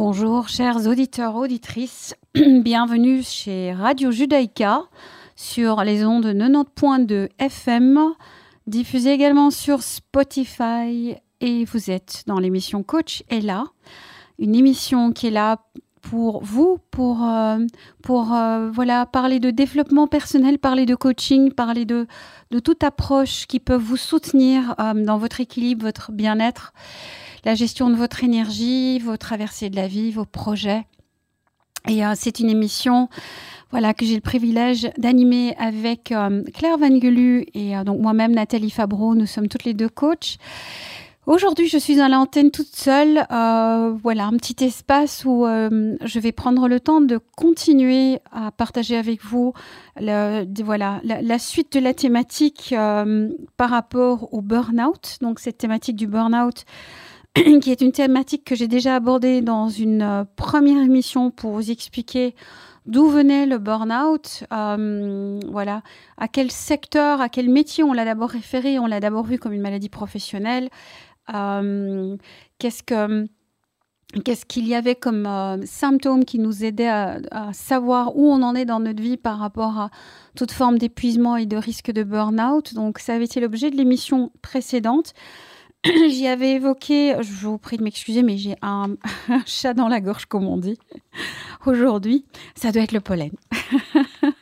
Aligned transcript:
Bonjour 0.00 0.48
chers 0.48 0.86
auditeurs, 0.86 1.34
auditrices, 1.34 2.14
bienvenue 2.36 3.24
chez 3.24 3.72
Radio 3.72 4.12
Judaïka 4.12 4.82
sur 5.34 5.82
les 5.82 6.04
ondes 6.04 6.24
90.2 6.24 7.28
FM, 7.40 8.12
diffusée 8.68 9.10
également 9.10 9.50
sur 9.50 9.82
Spotify. 9.82 11.16
Et 11.40 11.64
vous 11.64 11.90
êtes 11.90 12.22
dans 12.28 12.38
l'émission 12.38 12.84
Coach 12.84 13.24
est 13.28 13.40
là, 13.40 13.64
une 14.38 14.54
émission 14.54 15.10
qui 15.10 15.26
est 15.26 15.32
là 15.32 15.56
pour 16.00 16.44
vous, 16.44 16.78
pour, 16.92 17.24
euh, 17.24 17.58
pour 18.00 18.32
euh, 18.32 18.70
voilà, 18.70 19.04
parler 19.04 19.40
de 19.40 19.50
développement 19.50 20.06
personnel, 20.06 20.60
parler 20.60 20.86
de 20.86 20.94
coaching, 20.94 21.50
parler 21.52 21.84
de, 21.84 22.06
de 22.52 22.60
toute 22.60 22.84
approche 22.84 23.46
qui 23.48 23.58
peut 23.58 23.74
vous 23.74 23.96
soutenir 23.96 24.76
euh, 24.78 24.94
dans 24.94 25.18
votre 25.18 25.40
équilibre, 25.40 25.84
votre 25.84 26.12
bien-être, 26.12 26.72
la 27.44 27.54
gestion 27.54 27.90
de 27.90 27.94
votre 27.94 28.24
énergie, 28.24 28.98
vos 28.98 29.16
traversées 29.16 29.70
de 29.70 29.76
la 29.76 29.88
vie, 29.88 30.10
vos 30.10 30.24
projets. 30.24 30.86
Et 31.88 32.02
c'est 32.16 32.40
une 32.40 32.50
émission 32.50 33.08
voilà, 33.70 33.94
que 33.94 34.04
j'ai 34.04 34.16
le 34.16 34.20
privilège 34.20 34.90
d'animer 34.98 35.54
avec 35.58 36.12
Claire 36.54 36.76
Van 36.78 37.00
Gelu 37.00 37.46
et 37.54 37.72
donc 37.84 38.00
moi-même 38.00 38.34
Nathalie 38.34 38.70
Fabreau. 38.70 39.14
Nous 39.14 39.26
sommes 39.26 39.48
toutes 39.48 39.64
les 39.64 39.74
deux 39.74 39.88
coachs. 39.88 40.38
Aujourd'hui, 41.28 41.68
je 41.68 41.76
suis 41.76 42.00
à 42.00 42.08
l'antenne 42.08 42.50
toute 42.50 42.74
seule. 42.74 43.26
Euh, 43.30 43.94
voilà, 44.02 44.24
un 44.24 44.38
petit 44.38 44.64
espace 44.64 45.26
où 45.26 45.44
euh, 45.44 45.94
je 46.02 46.18
vais 46.20 46.32
prendre 46.32 46.68
le 46.68 46.80
temps 46.80 47.02
de 47.02 47.20
continuer 47.36 48.20
à 48.32 48.50
partager 48.50 48.96
avec 48.96 49.22
vous 49.22 49.52
voilà, 49.98 51.02
la, 51.04 51.38
suite 51.38 51.74
de 51.74 51.80
la 51.80 51.92
thématique 51.92 52.72
euh, 52.74 53.28
par 53.58 53.68
rapport 53.68 54.32
au 54.32 54.40
burn-out. 54.40 55.18
Donc, 55.20 55.38
cette 55.38 55.58
thématique 55.58 55.96
du 55.96 56.06
burn-out 56.06 56.64
qui 57.60 57.70
est 57.70 57.80
une 57.80 57.92
thématique 57.92 58.44
que 58.44 58.54
j'ai 58.54 58.68
déjà 58.68 58.96
abordée 58.96 59.40
dans 59.40 59.68
une 59.68 60.26
première 60.36 60.82
émission 60.82 61.30
pour 61.30 61.52
vous 61.52 61.70
expliquer 61.70 62.34
d'où 62.86 63.08
venait 63.08 63.44
le 63.44 63.58
burn-out, 63.58 64.44
voilà, 64.50 65.82
à 66.16 66.28
quel 66.28 66.50
secteur, 66.50 67.20
à 67.20 67.28
quel 67.28 67.50
métier 67.50 67.84
on 67.84 67.92
l'a 67.92 68.04
d'abord 68.04 68.30
référé, 68.30 68.78
on 68.78 68.86
l'a 68.86 69.00
d'abord 69.00 69.24
vu 69.24 69.38
comme 69.38 69.52
une 69.52 69.60
maladie 69.60 69.90
professionnelle, 69.90 70.70
euh, 71.34 72.16
qu'est-ce 72.58 72.82
que 72.82 73.28
qu'est-ce 74.24 74.46
qu'il 74.46 74.66
y 74.66 74.74
avait 74.74 74.94
comme 74.94 75.26
euh, 75.26 75.64
symptômes 75.66 76.24
qui 76.24 76.38
nous 76.38 76.64
aidaient 76.64 76.88
à, 76.88 77.18
savoir 77.52 78.16
où 78.16 78.26
on 78.26 78.42
en 78.42 78.54
est 78.54 78.64
dans 78.64 78.80
notre 78.80 79.02
vie 79.02 79.18
par 79.18 79.38
rapport 79.38 79.78
à 79.78 79.90
toute 80.34 80.50
forme 80.50 80.78
d'épuisement 80.78 81.36
et 81.36 81.44
de 81.44 81.58
risque 81.58 81.90
de 81.90 82.02
burn-out? 82.02 82.72
Donc, 82.72 83.00
ça 83.00 83.14
avait 83.14 83.26
été 83.26 83.38
l'objet 83.38 83.70
de 83.70 83.76
l'émission 83.76 84.32
précédente. 84.40 85.12
J'y 86.08 86.26
avais 86.26 86.52
évoqué, 86.52 87.16
je 87.20 87.32
vous 87.46 87.58
prie 87.58 87.76
de 87.76 87.84
m'excuser, 87.84 88.22
mais 88.22 88.36
j'ai 88.36 88.56
un, 88.62 88.96
chat 89.46 89.74
dans 89.74 89.88
la 89.88 90.00
gorge, 90.00 90.26
comme 90.26 90.46
on 90.46 90.56
dit, 90.56 90.78
aujourd'hui. 91.66 92.24
Ça 92.54 92.72
doit 92.72 92.82
être 92.82 92.92
le 92.92 93.00
pollen. 93.00 93.30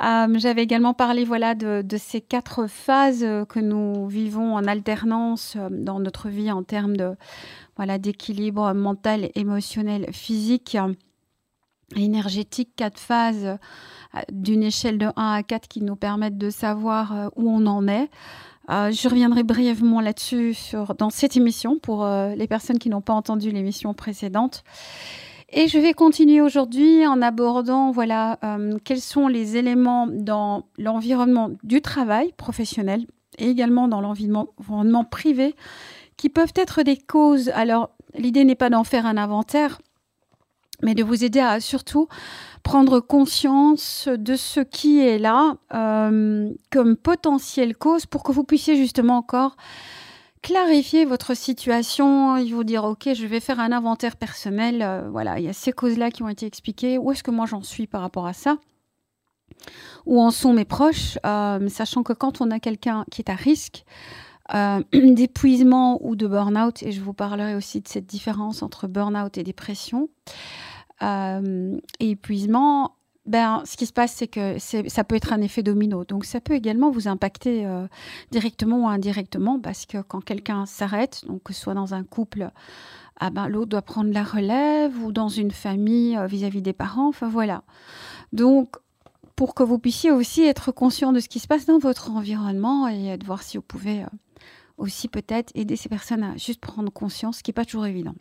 Euh, 0.00 0.38
j'avais 0.38 0.62
également 0.62 0.94
parlé 0.94 1.24
voilà, 1.24 1.56
de, 1.56 1.82
ces 1.96 2.20
quatre 2.20 2.68
phases 2.68 3.24
euh, 3.24 3.44
que 3.44 3.58
nous 3.58 4.06
vivons 4.06 4.54
en 4.54 4.64
alternance 4.64 5.56
euh, 5.56 5.68
dans 5.72 5.98
notre 5.98 6.28
vie 6.28 6.52
en 6.52 6.62
termes 6.62 6.96
de, 6.96 7.16
voilà, 7.74 7.98
d'équilibre 7.98 8.74
mental, 8.74 9.28
émotionnel, 9.34 10.06
physique, 10.12 10.78
énergétique, 11.96 12.70
quatre 12.76 13.00
phases 13.00 13.58
d'une 14.30 14.62
échelle 14.62 14.98
de 14.98 15.06
1 15.06 15.12
à 15.16 15.42
4 15.42 15.66
qui 15.66 15.82
nous 15.82 15.96
permettent 15.96 16.38
de 16.38 16.50
savoir 16.50 17.32
où 17.34 17.50
on 17.50 17.66
en 17.66 17.88
est. 17.88 18.08
je 18.68 19.08
reviendrai 19.08 19.42
brièvement 19.42 20.00
là-dessus 20.00 20.56
dans 20.98 21.10
cette 21.10 21.36
émission 21.36 21.78
pour 21.78 22.06
les 22.06 22.46
personnes 22.46 22.78
qui 22.78 22.90
n'ont 22.90 23.00
pas 23.00 23.14
entendu 23.14 23.50
l'émission 23.50 23.94
précédente. 23.94 24.62
Et 25.50 25.66
je 25.66 25.78
vais 25.78 25.94
continuer 25.94 26.42
aujourd'hui 26.42 27.06
en 27.06 27.22
abordant 27.22 27.90
voilà 27.90 28.38
euh, 28.44 28.76
quels 28.84 29.00
sont 29.00 29.28
les 29.28 29.56
éléments 29.56 30.06
dans 30.06 30.66
l'environnement 30.76 31.50
du 31.62 31.80
travail 31.80 32.34
professionnel 32.36 33.06
et 33.38 33.48
également 33.48 33.88
dans 33.88 34.02
l'environnement 34.02 35.04
privé 35.04 35.54
qui 36.18 36.28
peuvent 36.28 36.52
être 36.54 36.82
des 36.82 36.98
causes. 36.98 37.48
Alors 37.54 37.90
l'idée 38.14 38.44
n'est 38.44 38.56
pas 38.56 38.68
d'en 38.68 38.84
faire 38.84 39.06
un 39.06 39.16
inventaire, 39.16 39.80
mais 40.82 40.94
de 40.94 41.02
vous 41.02 41.24
aider 41.24 41.40
à 41.40 41.60
surtout 41.60 42.08
prendre 42.62 43.00
conscience 43.00 44.08
de 44.08 44.36
ce 44.36 44.60
qui 44.60 45.00
est 45.00 45.18
là 45.18 45.56
euh, 45.74 46.52
comme 46.70 46.96
potentielle 46.96 47.76
cause 47.76 48.06
pour 48.06 48.22
que 48.22 48.32
vous 48.32 48.44
puissiez 48.44 48.76
justement 48.76 49.16
encore 49.16 49.56
clarifier 50.42 51.04
votre 51.04 51.34
situation, 51.34 52.36
il 52.36 52.54
vous 52.54 52.64
dire 52.64 52.84
ok, 52.84 53.10
je 53.14 53.26
vais 53.26 53.40
faire 53.40 53.60
un 53.60 53.72
inventaire 53.72 54.16
personnel. 54.16 54.82
Euh, 54.82 55.08
voilà, 55.10 55.38
il 55.38 55.44
y 55.44 55.48
a 55.48 55.52
ces 55.52 55.72
causes-là 55.72 56.10
qui 56.10 56.22
ont 56.22 56.28
été 56.28 56.46
expliquées. 56.46 56.98
Où 56.98 57.12
est-ce 57.12 57.22
que 57.22 57.30
moi 57.30 57.46
j'en 57.46 57.62
suis 57.62 57.86
par 57.86 58.00
rapport 58.00 58.26
à 58.26 58.32
ça? 58.32 58.56
Où 60.06 60.20
en 60.20 60.30
sont 60.30 60.52
mes 60.52 60.64
proches 60.64 61.18
euh, 61.26 61.68
Sachant 61.68 62.02
que 62.02 62.12
quand 62.12 62.40
on 62.40 62.50
a 62.50 62.60
quelqu'un 62.60 63.04
qui 63.10 63.22
est 63.22 63.30
à 63.30 63.34
risque 63.34 63.84
euh, 64.54 64.82
d'épuisement 64.92 65.98
ou 66.04 66.16
de 66.16 66.26
burn-out, 66.26 66.82
et 66.82 66.92
je 66.92 67.00
vous 67.00 67.12
parlerai 67.12 67.54
aussi 67.54 67.80
de 67.80 67.88
cette 67.88 68.06
différence 68.06 68.62
entre 68.62 68.86
burn-out 68.86 69.36
et 69.38 69.42
dépression. 69.42 70.08
et 71.00 71.80
épuisement, 72.00 72.98
ben, 73.28 73.62
ce 73.66 73.76
qui 73.76 73.84
se 73.84 73.92
passe, 73.92 74.14
c'est 74.14 74.26
que 74.26 74.56
ça 74.58 75.04
peut 75.04 75.14
être 75.14 75.34
un 75.34 75.42
effet 75.42 75.62
domino. 75.62 76.02
Donc, 76.04 76.24
ça 76.24 76.40
peut 76.40 76.54
également 76.54 76.90
vous 76.90 77.08
impacter 77.08 77.66
euh, 77.66 77.86
directement 78.30 78.84
ou 78.84 78.88
indirectement, 78.88 79.60
parce 79.60 79.84
que 79.84 80.00
quand 80.00 80.24
quelqu'un 80.24 80.64
s'arrête, 80.64 81.26
que 81.44 81.52
ce 81.52 81.60
soit 81.60 81.74
dans 81.74 81.92
un 81.92 82.04
couple, 82.04 82.50
ah 83.20 83.28
ben, 83.28 83.46
l'autre 83.46 83.68
doit 83.68 83.82
prendre 83.82 84.10
la 84.14 84.24
relève, 84.24 84.96
ou 85.04 85.12
dans 85.12 85.28
une 85.28 85.50
famille 85.50 86.16
euh, 86.16 86.26
vis-à-vis 86.26 86.62
des 86.62 86.72
parents, 86.72 87.08
enfin 87.08 87.28
voilà. 87.28 87.64
Donc, 88.32 88.76
pour 89.38 89.54
que 89.54 89.62
vous 89.62 89.78
puissiez 89.78 90.10
aussi 90.10 90.42
être 90.42 90.72
conscient 90.72 91.12
de 91.12 91.20
ce 91.20 91.28
qui 91.28 91.38
se 91.38 91.46
passe 91.46 91.64
dans 91.64 91.78
votre 91.78 92.10
environnement 92.10 92.88
et 92.88 93.16
de 93.16 93.24
voir 93.24 93.44
si 93.44 93.56
vous 93.56 93.62
pouvez 93.62 94.02
euh, 94.02 94.06
aussi 94.78 95.06
peut-être 95.06 95.52
aider 95.54 95.76
ces 95.76 95.88
personnes 95.88 96.24
à 96.24 96.36
juste 96.36 96.60
prendre 96.60 96.92
conscience, 96.92 97.38
ce 97.38 97.42
qui 97.44 97.50
n'est 97.50 97.54
pas 97.54 97.64
toujours 97.64 97.86
évident. 97.86 98.16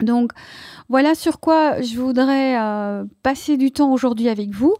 Donc 0.00 0.32
voilà 0.88 1.14
sur 1.14 1.38
quoi 1.38 1.80
je 1.80 1.96
voudrais 1.96 2.60
euh, 2.60 3.04
passer 3.22 3.56
du 3.56 3.70
temps 3.70 3.92
aujourd'hui 3.92 4.28
avec 4.28 4.50
vous. 4.50 4.74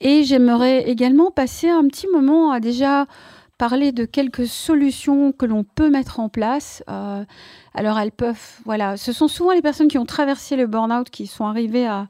Et 0.00 0.24
j'aimerais 0.24 0.88
également 0.88 1.30
passer 1.30 1.68
un 1.68 1.86
petit 1.86 2.06
moment 2.10 2.50
à 2.50 2.58
déjà 2.58 3.06
parler 3.58 3.92
de 3.92 4.06
quelques 4.06 4.46
solutions 4.46 5.32
que 5.32 5.44
l'on 5.44 5.62
peut 5.62 5.90
mettre 5.90 6.20
en 6.20 6.30
place. 6.30 6.82
Euh, 6.88 7.22
alors 7.74 7.98
elles 7.98 8.12
peuvent, 8.12 8.58
voilà, 8.64 8.96
ce 8.96 9.12
sont 9.12 9.28
souvent 9.28 9.52
les 9.52 9.60
personnes 9.60 9.88
qui 9.88 9.98
ont 9.98 10.06
traversé 10.06 10.56
le 10.56 10.66
burn-out 10.66 11.10
qui 11.10 11.26
sont 11.26 11.44
arrivées 11.44 11.86
à, 11.86 12.08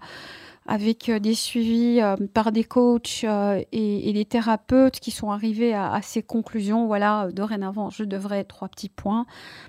avec 0.71 1.09
euh, 1.09 1.19
des 1.19 1.35
suivis 1.35 2.01
par 2.33 2.53
des 2.53 2.65
coachs 2.65 3.25
et, 3.25 4.13
des 4.13 4.25
thérapeutes 4.25 5.01
qui 5.01 5.11
sont 5.11 5.31
arrivés 5.31 5.75
à, 5.75 5.93
à, 5.93 6.01
ces 6.01 6.23
conclusions. 6.23 6.87
Voilà, 6.87 7.29
dorénavant, 7.33 7.91
je 7.91 8.05
devrais 8.05 8.45
trois 8.45 8.69
petits 8.69 8.89
points. 8.89 9.27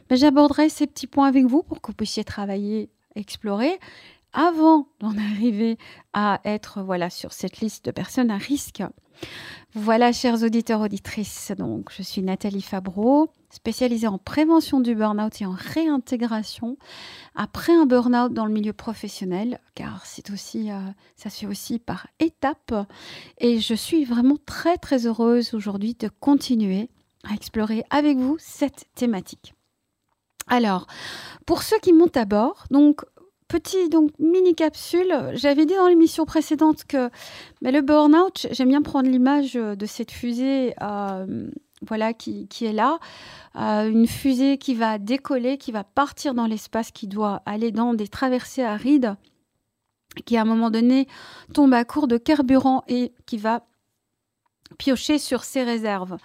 Mais 0.09 0.15
j'aborderai 0.15 0.69
ces 0.69 0.87
petits 0.87 1.07
points 1.07 1.27
avec 1.27 1.45
vous 1.45 1.63
pour 1.63 1.81
que 1.81 1.87
vous 1.87 1.95
puissiez 1.95 2.23
travailler 2.23 2.89
explorer 3.15 3.79
avant 4.33 4.87
d'en 4.99 5.17
arriver 5.17 5.77
à 6.13 6.39
être 6.45 6.81
voilà 6.81 7.09
sur 7.09 7.33
cette 7.33 7.59
liste 7.59 7.85
de 7.85 7.91
personnes 7.91 8.31
à 8.31 8.37
risque. 8.37 8.83
Voilà, 9.73 10.11
chers 10.11 10.43
auditeurs 10.43 10.81
auditrices, 10.81 11.51
donc 11.57 11.91
je 11.95 12.01
suis 12.01 12.21
Nathalie 12.21 12.61
Fabreau, 12.61 13.29
spécialisée 13.49 14.07
en 14.07 14.17
prévention 14.17 14.81
du 14.81 14.95
burn-out 14.95 15.41
et 15.41 15.45
en 15.45 15.55
réintégration 15.57 16.77
après 17.35 17.73
un 17.73 17.85
burn-out 17.85 18.33
dans 18.33 18.45
le 18.45 18.51
milieu 18.51 18.73
professionnel, 18.73 19.59
car 19.75 20.05
c'est 20.05 20.29
aussi 20.31 20.71
euh, 20.71 20.79
ça 21.15 21.29
se 21.29 21.39
fait 21.39 21.45
aussi 21.45 21.79
par 21.79 22.07
étapes. 22.19 22.73
Et 23.37 23.59
je 23.59 23.73
suis 23.73 24.03
vraiment 24.03 24.37
très 24.45 24.77
très 24.77 25.05
heureuse 25.05 25.53
aujourd'hui 25.53 25.93
de 25.93 26.09
continuer 26.19 26.89
à 27.29 27.33
explorer 27.33 27.83
avec 27.89 28.17
vous 28.17 28.35
cette 28.39 28.85
thématique. 28.95 29.53
Alors, 30.47 30.87
pour 31.45 31.63
ceux 31.63 31.79
qui 31.79 31.93
montent 31.93 32.17
à 32.17 32.25
bord, 32.25 32.65
donc 32.71 33.05
petit 33.51 33.89
donc 33.89 34.11
mini 34.17 34.55
capsule. 34.55 35.13
J'avais 35.33 35.65
dit 35.65 35.75
dans 35.75 35.87
l'émission 35.87 36.25
précédente 36.25 36.85
que 36.85 37.09
mais 37.61 37.73
le 37.73 37.81
burn-out, 37.81 38.47
j'aime 38.51 38.69
bien 38.69 38.81
prendre 38.81 39.09
l'image 39.09 39.53
de 39.53 39.85
cette 39.85 40.11
fusée 40.11 40.73
euh, 40.81 41.49
voilà 41.85 42.13
qui, 42.13 42.47
est 42.61 42.71
là, 42.71 42.99
euh, 43.57 43.89
une 43.89 44.07
fusée 44.07 44.57
qui 44.57 44.73
va 44.73 44.99
décoller, 44.99 45.57
qui 45.57 45.71
va 45.73 45.83
partir 45.83 46.33
dans 46.33 46.45
l'espace, 46.45 46.91
qui 46.91 47.07
doit 47.07 47.41
aller 47.45 47.71
dans 47.71 47.93
des 47.93 48.07
traversées 48.07 48.63
arides, 48.63 49.15
qui 50.25 50.37
à 50.37 50.43
un 50.43 50.45
moment 50.45 50.69
donné 50.69 51.07
tombe 51.53 51.73
à 51.73 51.83
court 51.83 52.07
de 52.07 52.17
carburant 52.17 52.83
et 52.87 53.11
qui 53.25 53.37
va 53.37 53.65
piocher 54.77 55.17
sur 55.17 55.43
ses 55.43 55.63
réserves. 55.63 56.15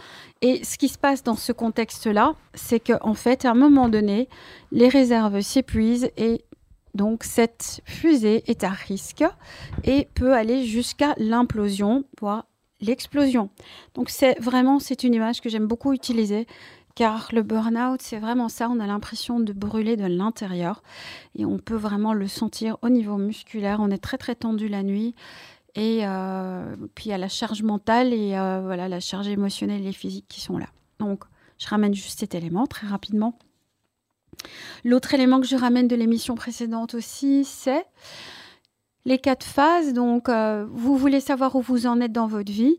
Et 0.43 0.62
ce 0.62 0.78
qui 0.78 0.88
se 0.88 0.99
passe 0.99 1.25
dans 1.25 1.34
ce 1.34 1.50
contexte-là, 1.50 2.34
c'est 2.55 2.78
qu'en 2.78 3.14
fait, 3.14 3.44
à 3.44 3.50
un 3.50 3.55
moment 3.55 3.88
donné, 3.88 4.28
les 4.70 4.88
réserves 4.88 5.40
s'épuisent 5.40 6.11
et 6.17 6.44
donc 6.96 7.25
cette 7.25 7.81
fusée 7.84 8.43
est 8.50 8.64
à 8.64 8.70
risque 8.70 9.25
et 9.84 10.08
peut 10.14 10.34
aller 10.34 10.64
jusqu'à 10.64 11.14
l'implosion, 11.19 12.04
voire 12.20 12.46
l'explosion. 12.81 13.50
Donc 13.94 14.10
c'est 14.10 14.38
vraiment 14.40 14.78
c'est 14.78 15.04
une 15.04 15.14
image 15.14 15.40
que 15.40 15.48
j'aime 15.48 15.66
beaucoup 15.66 15.93
utiliser 15.93 16.46
car 16.94 17.28
le 17.32 17.43
burn-out, 17.43 18.00
c'est 18.00 18.19
vraiment 18.19 18.48
ça, 18.48 18.70
on 18.70 18.81
a 18.81 18.87
l'impression 18.87 19.38
de 19.38 19.52
brûler 19.52 19.96
de 19.96 20.06
l'intérieur 20.06 20.82
et 21.34 21.44
on 21.44 21.58
peut 21.58 21.76
vraiment 21.76 22.14
le 22.14 22.26
sentir 22.26 22.78
au 22.81 22.88
niveau 22.88 23.19
musculaire, 23.19 23.81
on 23.81 23.90
est 23.90 23.99
très 23.99 24.16
très 24.16 24.34
tendu 24.34 24.66
la 24.66 24.82
nuit 24.82 25.14
et 25.75 26.00
euh, 26.06 26.75
puis 26.94 27.06
il 27.06 27.08
y 27.10 27.12
a 27.12 27.19
la 27.19 27.28
charge 27.28 27.62
mentale 27.62 28.14
et 28.14 28.37
euh, 28.37 28.62
voilà 28.64 28.88
la 28.88 29.00
charge 29.00 29.28
émotionnelle 29.28 29.87
et 29.87 29.92
physique 29.92 30.25
qui 30.26 30.40
sont 30.40 30.56
là. 30.56 30.69
Donc 30.99 31.25
je 31.58 31.69
ramène 31.69 31.94
juste 31.94 32.19
cet 32.19 32.34
élément 32.34 32.66
très 32.66 32.87
rapidement. 32.87 33.38
L'autre 34.85 35.15
élément 35.15 35.41
que 35.41 35.47
je 35.47 35.56
ramène 35.56 35.88
de 35.88 35.97
l'émission 35.97 36.35
précédente 36.35 36.94
aussi, 36.94 37.44
c'est 37.44 37.85
les 39.06 39.19
quatre 39.19 39.44
phases. 39.44 39.94
Donc, 39.94 40.29
euh, 40.29 40.67
vous 40.71 40.99
voulez 40.99 41.21
savoir 41.21 41.56
où 41.56 41.62
vous 41.62 41.87
en 41.87 42.00
êtes 42.00 42.12
dans 42.12 42.27
votre 42.27 42.53
vie. 42.53 42.79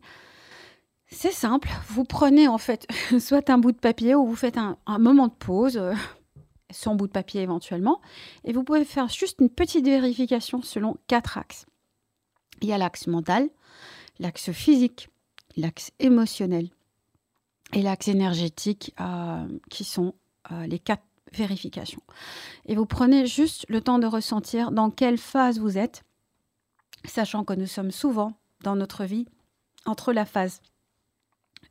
C'est 1.10 1.32
simple, 1.32 1.70
vous 1.88 2.04
prenez 2.04 2.50
en 2.50 2.58
fait 2.58 2.86
soit 3.20 3.50
un 3.50 3.58
bout 3.58 3.72
de 3.72 3.80
papier 3.80 4.14
ou 4.14 4.26
vous 4.26 4.36
faites 4.36 4.58
un, 4.58 4.78
moment 5.00 5.28
de 5.28 5.34
pause, 5.34 5.78
euh, 5.78 5.94
sans 6.70 6.96
bout 6.96 7.08
de 7.08 7.14
papier 7.14 7.42
éventuellement, 7.42 8.02
et 8.44 8.52
vous 8.52 8.66
pouvez 8.66 8.84
faire 8.84 9.08
juste 9.08 9.38
une 9.40 9.50
petite 9.50 9.86
vérification 9.86 10.62
selon 10.62 10.98
quatre 11.08 11.38
axes. 11.38 11.66
Il 12.62 12.68
y 12.68 12.74
a 12.74 12.78
l'axe 12.78 13.08
mental, 13.08 13.50
l'axe 14.20 14.52
physique, 14.52 15.08
l'axe 15.56 15.92
émotionnel 16.00 16.70
et 17.72 17.82
l'axe 17.82 18.10
énergétique 18.10 18.94
euh, 19.00 19.48
qui 19.70 19.86
sont 19.86 20.14
les 20.66 20.80
quatre 20.80 21.04
vérifications. 21.34 22.02
Et 22.66 22.76
vous 22.76 22.86
prenez 22.86 23.26
juste 23.26 23.66
le 23.70 23.82
temps 23.82 24.00
de 24.00 24.08
ressentir 24.08 24.72
dans 24.72 24.90
quelle 24.90 25.18
phase 25.18 25.60
vous 25.60 25.78
êtes, 25.78 26.04
sachant 27.06 27.44
que 27.44 27.54
nous 27.54 27.68
sommes 27.68 27.92
souvent 27.92 28.34
dans 28.64 28.76
notre 28.76 29.06
vie 29.06 29.26
entre 29.86 30.14
la 30.14 30.26
phase 30.26 30.62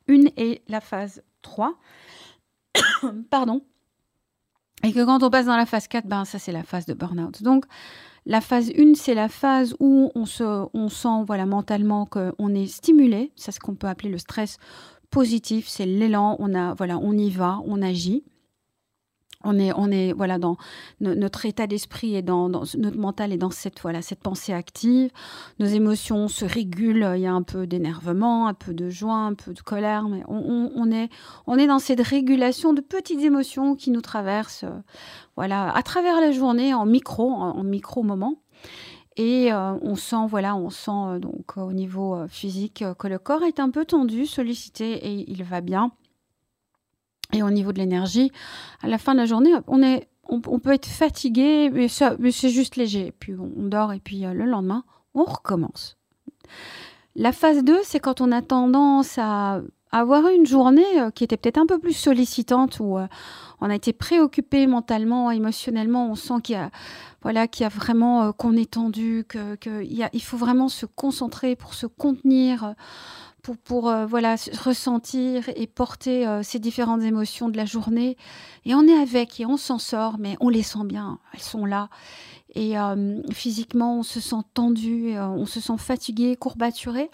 1 0.09 0.25
et 0.37 0.61
la 0.67 0.81
phase 0.81 1.23
3. 1.41 1.75
Pardon. 3.29 3.61
Et 4.83 4.93
que 4.93 5.03
quand 5.03 5.23
on 5.23 5.29
passe 5.29 5.47
dans 5.47 5.57
la 5.57 5.65
phase 5.65 5.87
4, 5.87 6.05
ben 6.07 6.25
ça 6.25 6.39
c'est 6.39 6.51
la 6.51 6.63
phase 6.63 6.85
de 6.85 6.93
burn-out. 6.93 7.41
Donc 7.41 7.65
la 8.25 8.41
phase 8.41 8.71
1, 8.77 8.93
c'est 8.95 9.15
la 9.15 9.29
phase 9.29 9.75
où 9.79 10.11
on, 10.13 10.25
se, 10.25 10.67
on 10.73 10.89
sent 10.89 11.23
voilà, 11.25 11.45
mentalement 11.45 12.05
qu'on 12.05 12.53
est 12.53 12.67
stimulé. 12.67 13.31
C'est 13.35 13.51
ce 13.51 13.59
qu'on 13.59 13.75
peut 13.75 13.87
appeler 13.87 14.09
le 14.09 14.17
stress 14.17 14.57
positif. 15.09 15.67
C'est 15.67 15.85
l'élan, 15.85 16.35
on, 16.39 16.53
a, 16.53 16.73
voilà, 16.73 16.97
on 16.97 17.13
y 17.13 17.29
va, 17.29 17.59
on 17.65 17.81
agit 17.81 18.23
on 19.47 19.57
est, 19.57 19.71
on 19.75 19.89
est 19.89 20.13
voilà 20.13 20.37
dans 20.37 20.57
notre 20.99 21.45
état 21.45 21.67
d'esprit 21.67 22.15
et 22.15 22.21
dans, 22.21 22.49
notre 22.49 22.97
mental 22.97 23.31
est 23.31 23.37
dans 23.37 23.49
cette 23.49 23.79
voilà 23.81 24.01
cette 24.01 24.19
pensée 24.19 24.53
active. 24.53 25.09
Nos 25.59 25.65
émotions 25.65 26.27
se 26.27 26.45
régulent. 26.45 27.13
Il 27.15 27.21
y 27.21 27.27
a 27.27 27.33
un 27.33 27.43
peu 27.43 27.65
d'énervement, 27.65 28.47
un 28.47 28.53
peu 28.53 28.73
de 28.73 28.89
joie, 28.89 29.15
un 29.15 29.33
peu 29.33 29.53
de 29.53 29.61
colère, 29.61 30.07
mais 30.09 30.23
on, 30.27 30.91
est 30.91 31.09
on 31.47 31.57
est 31.57 31.67
dans 31.67 31.79
cette 31.79 32.01
régulation 32.01 32.73
de 32.73 32.81
petites 32.81 33.21
émotions 33.21 33.75
qui 33.75 33.91
nous 33.91 34.01
traversent 34.01 34.65
voilà 35.35 35.73
à 35.75 35.83
travers 35.83 36.19
la 36.19 36.31
journée 36.31 36.73
en 36.73 36.85
micro 36.85 37.31
en, 37.31 37.63
micro 37.63 38.03
moment. 38.03 38.35
Et 39.17 39.51
euh, 39.51 39.73
on 39.81 39.95
sent, 39.95 40.27
voilà, 40.29 40.55
on 40.55 40.69
sent 40.69 40.91
euh, 40.91 41.19
donc 41.19 41.57
au 41.57 41.73
niveau 41.73 42.13
euh, 42.13 42.27
physique 42.27 42.83
que 42.99 43.07
le 43.07 43.17
corps 43.17 43.41
est 43.43 43.59
un 43.59 43.71
peu 43.71 43.83
tendu, 43.83 44.27
sollicité 44.27 44.93
et 45.07 45.31
il 45.31 45.43
va 45.43 45.61
bien. 45.61 45.91
Et 47.33 47.43
au 47.43 47.49
niveau 47.49 47.73
de 47.73 47.79
l'énergie, 47.79 48.31
à 48.81 48.87
la 48.87 48.97
fin 48.97 49.13
de 49.13 49.19
la 49.19 49.25
journée, 49.25 49.51
on, 49.67 49.83
est, 49.83 50.07
on, 50.29 50.39
peut 50.39 50.73
être 50.73 50.85
fatigué, 50.85 51.69
mais, 51.69 51.87
c'est 51.89 52.49
juste 52.49 52.77
léger. 52.77 53.13
Puis 53.19 53.33
on 53.35 53.67
dort 53.67 53.93
et 53.93 53.99
puis 53.99 54.25
euh, 54.25 54.33
le 54.33 54.45
lendemain, 54.45 54.83
on 55.13 55.23
recommence. 55.23 55.97
La 57.15 57.31
phase 57.31 57.63
2, 57.63 57.79
c'est 57.83 57.99
quand 57.99 58.21
on 58.21 58.31
a 58.31 58.41
tendance 58.41 59.17
à 59.17 59.61
avoir 59.91 60.27
une 60.27 60.45
journée 60.45 61.01
euh, 61.01 61.09
qui 61.11 61.23
était 61.23 61.37
peut-être 61.37 61.57
un 61.57 61.65
peu 61.65 61.79
plus 61.79 61.93
sollicitante, 61.93 62.79
où 62.79 62.97
euh, 62.97 63.07
on 63.59 63.69
a 63.69 63.75
été 63.75 63.91
préoccupé 63.91 64.65
mentalement, 64.65 65.29
émotionnellement, 65.31 66.09
on 66.09 66.15
sent 66.15 66.41
qu'il 66.43 66.55
y 66.55 66.59
a, 66.59 66.71
voilà, 67.23 67.47
qu'il 67.49 67.63
y 67.63 67.65
a 67.65 67.69
vraiment, 67.69 68.31
qu'on 68.31 68.55
est 68.55 68.71
tendu, 68.71 69.25
qu'il 69.29 70.23
faut 70.23 70.37
vraiment 70.37 70.69
se 70.69 70.85
concentrer 70.85 71.57
pour 71.57 71.73
se 71.73 71.87
contenir 71.87 72.75
pour, 73.55 73.89
euh, 73.89 74.05
voilà, 74.05 74.35
ressentir 74.63 75.49
et 75.55 75.67
porter 75.67 76.27
euh, 76.27 76.43
ces 76.43 76.59
différentes 76.59 77.01
émotions 77.01 77.49
de 77.49 77.57
la 77.57 77.65
journée. 77.65 78.17
Et 78.65 78.75
on 78.75 78.83
est 78.87 78.97
avec 78.97 79.39
et 79.39 79.45
on 79.45 79.57
s'en 79.57 79.79
sort, 79.79 80.17
mais 80.19 80.35
on 80.39 80.49
les 80.49 80.63
sent 80.63 80.85
bien, 80.85 81.19
elles 81.33 81.41
sont 81.41 81.65
là. 81.65 81.89
Et 82.55 82.77
euh, 82.77 83.21
physiquement, 83.31 83.99
on 83.99 84.03
se 84.03 84.19
sent 84.19 84.43
tendu, 84.53 85.17
on 85.17 85.45
se 85.45 85.59
sent 85.59 85.77
fatigué, 85.77 86.35
courbaturé. 86.35 87.09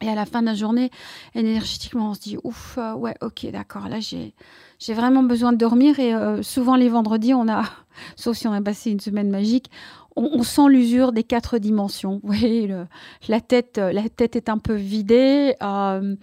Et 0.00 0.08
à 0.08 0.16
la 0.16 0.26
fin 0.26 0.40
de 0.40 0.46
la 0.46 0.54
journée, 0.54 0.90
énergétiquement, 1.34 2.10
on 2.10 2.14
se 2.14 2.20
dit 2.20 2.36
ouf, 2.42 2.78
ouais, 2.96 3.14
ok, 3.20 3.46
d'accord, 3.52 3.88
là 3.88 4.00
j'ai 4.00 4.34
j'ai 4.80 4.92
vraiment 4.92 5.22
besoin 5.22 5.52
de 5.52 5.56
dormir. 5.56 6.00
Et 6.00 6.12
souvent 6.42 6.74
les 6.74 6.88
vendredis, 6.88 7.32
on 7.32 7.48
a, 7.48 7.62
sauf 8.16 8.36
si 8.36 8.48
on 8.48 8.52
a 8.52 8.60
passé 8.60 8.90
une 8.90 8.98
semaine 8.98 9.30
magique, 9.30 9.70
on, 10.16 10.42
sent 10.42 10.68
l'usure 10.68 11.12
des 11.12 11.24
quatre 11.24 11.58
dimensions. 11.58 12.20
Vous 12.22 12.32
voyez, 12.32 12.70
la, 13.28 13.40
tête, 13.40 13.78
la 13.78 14.08
tête 14.08 14.36
est 14.36 14.48
un 14.48 14.58
peu 14.58 14.74
vidée. 14.74 15.54
Euh, 15.62 16.16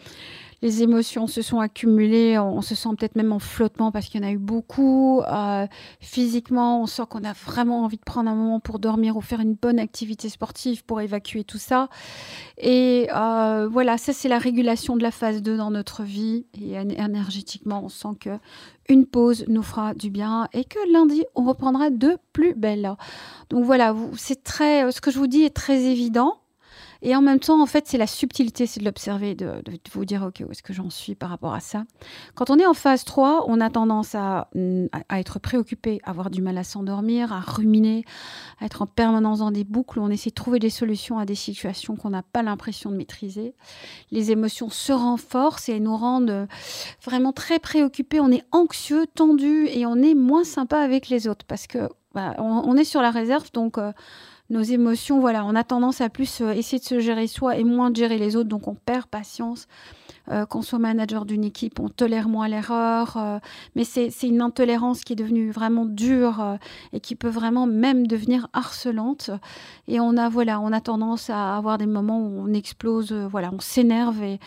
les 0.61 0.83
émotions 0.83 1.25
se 1.27 1.41
sont 1.41 1.59
accumulées, 1.59 2.37
on, 2.37 2.61
se 2.61 2.75
sent 2.75 2.89
peut-être 2.97 3.15
même 3.15 3.31
en 3.31 3.39
flottement 3.39 3.91
parce 3.91 4.07
qu'il 4.07 4.21
y 4.21 4.23
en 4.23 4.27
a 4.27 4.31
eu 4.31 4.37
beaucoup. 4.37 5.21
Euh, 5.21 5.65
physiquement, 5.99 6.81
on 6.83 6.85
sent 6.85 7.03
qu'on 7.09 7.23
a 7.23 7.33
vraiment 7.33 7.83
envie 7.83 7.97
de 7.97 8.03
prendre 8.03 8.29
un 8.29 8.35
moment 8.35 8.59
pour 8.59 8.77
dormir 8.77 9.17
ou 9.17 9.21
faire 9.21 9.39
une 9.39 9.55
bonne 9.55 9.79
activité 9.79 10.29
sportive 10.29 10.85
pour 10.85 11.01
évacuer 11.01 11.43
tout 11.43 11.57
ça. 11.57 11.89
Et 12.59 13.07
euh, 13.15 13.67
voilà, 13.71 13.97
ça 13.97 14.13
c'est 14.13 14.29
la 14.29 14.37
régulation 14.37 14.95
de 14.95 15.01
la 15.01 15.11
phase 15.11 15.41
2 15.41 15.57
dans 15.57 15.71
notre 15.71 16.03
vie. 16.03 16.45
Et 16.61 16.73
énergétiquement, 16.73 17.83
on 17.83 17.89
sent 17.89 18.15
que 18.19 18.37
une 18.87 19.05
pause 19.05 19.45
nous 19.47 19.63
fera 19.63 19.93
du 19.93 20.09
bien 20.09 20.47
et 20.53 20.65
que 20.65 20.79
lundi, 20.91 21.23
on 21.33 21.43
reprendra 21.43 21.89
de 21.89 22.17
plus 22.33 22.53
belle. 22.53 22.95
Donc 23.49 23.63
voilà, 23.63 23.95
c'est 24.17 24.43
très, 24.43 24.91
ce 24.91 25.01
que 25.01 25.11
je 25.11 25.17
vous 25.17 25.27
dis 25.27 25.43
est 25.43 25.55
très 25.55 25.85
évident. 25.85 26.40
Et 27.01 27.15
en 27.15 27.21
même 27.21 27.39
temps, 27.39 27.61
en 27.61 27.65
fait, 27.65 27.87
c'est 27.87 27.97
la 27.97 28.07
subtilité, 28.07 28.65
c'est 28.65 28.79
de 28.79 28.85
l'observer, 28.85 29.35
de, 29.35 29.61
vous 29.93 30.05
dire, 30.05 30.23
OK, 30.23 30.43
où 30.47 30.51
est-ce 30.51 30.63
que 30.63 30.73
j'en 30.73 30.89
suis 30.89 31.15
par 31.15 31.29
rapport 31.29 31.53
à 31.53 31.59
ça. 31.59 31.83
Quand 32.35 32.49
on 32.49 32.59
est 32.59 32.65
en 32.65 32.73
phase 32.73 33.05
3, 33.05 33.45
on 33.47 33.59
a 33.59 33.69
tendance 33.69 34.15
à, 34.15 34.49
à 35.09 35.19
être 35.19 35.39
préoccupé, 35.39 35.99
à 36.03 36.11
avoir 36.11 36.29
du 36.29 36.41
mal 36.41 36.57
à 36.57 36.63
s'endormir, 36.63 37.33
à 37.33 37.39
ruminer, 37.39 38.05
à 38.59 38.65
être 38.65 38.81
en 38.81 38.87
permanence 38.87 39.39
dans 39.39 39.51
des 39.51 39.63
boucles 39.63 39.99
on 39.99 40.09
essaie 40.09 40.29
de 40.29 40.35
trouver 40.35 40.59
des 40.59 40.69
solutions 40.69 41.19
à 41.19 41.25
des 41.25 41.35
situations 41.35 41.95
qu'on 41.95 42.09
n'a 42.09 42.23
pas 42.23 42.43
l'impression 42.43 42.91
de 42.91 42.95
maîtriser. 42.95 43.53
Les 44.11 44.31
émotions 44.31 44.69
se 44.69 44.91
renforcent 44.91 45.69
et 45.69 45.79
nous 45.79 45.95
rendent 45.95 46.47
vraiment 47.03 47.33
très 47.33 47.59
préoccupés. 47.59 48.19
On 48.19 48.31
est 48.31 48.43
anxieux, 48.51 49.05
tendu 49.07 49.67
et 49.67 49.85
on 49.85 49.95
est 49.97 50.15
moins 50.15 50.43
sympa 50.43 50.79
avec 50.79 51.09
les 51.09 51.27
autres 51.27 51.45
parce 51.45 51.67
que 51.67 51.89
bah, 52.13 52.35
on, 52.39 52.75
est 52.75 52.83
sur 52.83 53.01
la 53.01 53.11
réserve, 53.11 53.51
donc... 53.53 53.77
Euh, 53.77 53.91
nos 54.51 54.61
émotions, 54.61 55.19
voilà, 55.19 55.45
on 55.45 55.55
a 55.55 55.63
tendance 55.63 56.01
à 56.01 56.09
plus 56.09 56.41
euh, 56.41 56.51
essayer 56.51 56.79
de 56.79 56.83
se 56.83 56.99
gérer 56.99 57.27
soi 57.27 57.55
et 57.55 57.63
moins 57.63 57.89
de 57.89 57.95
gérer 57.95 58.17
les 58.17 58.35
autres, 58.35 58.49
donc 58.49 58.67
on 58.67 58.75
perd 58.75 59.07
patience. 59.07 59.67
Euh, 60.29 60.45
qu'on 60.45 60.61
soit 60.61 60.77
manager 60.77 61.25
d'une 61.25 61.43
équipe, 61.43 61.79
on 61.79 61.89
tolère 61.89 62.29
moins 62.29 62.47
l'erreur, 62.47 63.17
euh, 63.17 63.39
mais 63.75 63.83
c'est 63.83 64.11
une 64.21 64.41
intolérance 64.41 65.03
qui 65.03 65.13
est 65.13 65.15
devenue 65.15 65.49
vraiment 65.49 65.85
dure 65.85 66.57
et 66.93 66.99
qui 66.99 67.15
peut 67.15 67.27
vraiment 67.27 67.65
même 67.65 68.05
devenir 68.05 68.47
harcelante. 68.53 69.31
Et 69.87 69.99
on 69.99 70.17
a 70.17 70.29
voilà, 70.29 70.59
on 70.59 70.71
a 70.73 70.79
tendance 70.79 71.31
à 71.31 71.57
avoir 71.57 71.79
des 71.79 71.87
moments 71.87 72.19
où 72.19 72.43
on 72.47 72.53
explose, 72.53 73.11
voilà, 73.13 73.49
on 73.51 73.59
s'énerve 73.59 74.21
et 74.21 74.39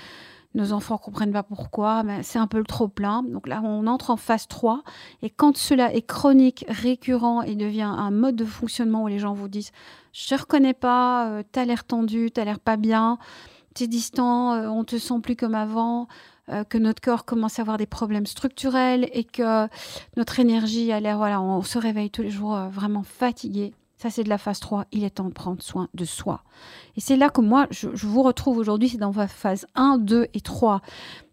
nos 0.54 0.72
enfants 0.72 0.98
comprennent 0.98 1.32
pas 1.32 1.42
pourquoi, 1.42 2.02
mais 2.04 2.22
c'est 2.22 2.38
un 2.38 2.46
peu 2.46 2.58
le 2.58 2.64
trop 2.64 2.88
plein. 2.88 3.22
Donc 3.22 3.48
là, 3.48 3.60
on 3.64 3.86
entre 3.86 4.10
en 4.10 4.16
phase 4.16 4.46
3. 4.46 4.82
Et 5.22 5.30
quand 5.30 5.56
cela 5.56 5.92
est 5.92 6.06
chronique, 6.06 6.64
récurrent 6.68 7.42
et 7.42 7.56
devient 7.56 7.82
un 7.82 8.10
mode 8.10 8.36
de 8.36 8.44
fonctionnement 8.44 9.02
où 9.04 9.08
les 9.08 9.18
gens 9.18 9.34
vous 9.34 9.48
disent 9.48 9.72
Je 10.12 10.34
ne 10.34 10.40
reconnais 10.40 10.74
pas, 10.74 11.28
euh, 11.28 11.42
tu 11.52 11.58
as 11.58 11.64
l'air 11.64 11.84
tendu, 11.84 12.30
tu 12.32 12.40
as 12.40 12.44
l'air 12.44 12.60
pas 12.60 12.76
bien, 12.76 13.18
tu 13.74 13.84
es 13.84 13.86
distant, 13.88 14.54
euh, 14.54 14.68
on 14.68 14.84
te 14.84 14.96
sent 14.96 15.20
plus 15.22 15.36
comme 15.36 15.56
avant, 15.56 16.06
euh, 16.50 16.62
que 16.62 16.78
notre 16.78 17.02
corps 17.02 17.24
commence 17.24 17.58
à 17.58 17.62
avoir 17.62 17.78
des 17.78 17.86
problèmes 17.86 18.26
structurels 18.26 19.08
et 19.12 19.24
que 19.24 19.66
notre 20.16 20.38
énergie 20.38 20.92
a 20.92 21.00
l'air, 21.00 21.16
voilà, 21.16 21.40
on 21.40 21.62
se 21.62 21.78
réveille 21.78 22.10
tous 22.10 22.22
les 22.22 22.30
jours 22.30 22.56
vraiment 22.70 23.02
fatigué. 23.02 23.74
Ça, 24.04 24.10
c'est 24.10 24.24
de 24.24 24.28
la 24.28 24.36
phase 24.36 24.60
3. 24.60 24.84
Il 24.92 25.02
est 25.02 25.14
temps 25.14 25.24
de 25.24 25.32
prendre 25.32 25.62
soin 25.62 25.88
de 25.94 26.04
soi. 26.04 26.44
Et 26.94 27.00
c'est 27.00 27.16
là 27.16 27.30
que 27.30 27.40
moi, 27.40 27.66
je, 27.70 27.88
vous 27.88 28.22
retrouve 28.22 28.58
aujourd'hui. 28.58 28.90
C'est 28.90 28.98
dans 28.98 29.12
la 29.12 29.26
phase 29.26 29.64
1, 29.76 29.96
2 29.96 30.26
et 30.34 30.42
3. 30.42 30.82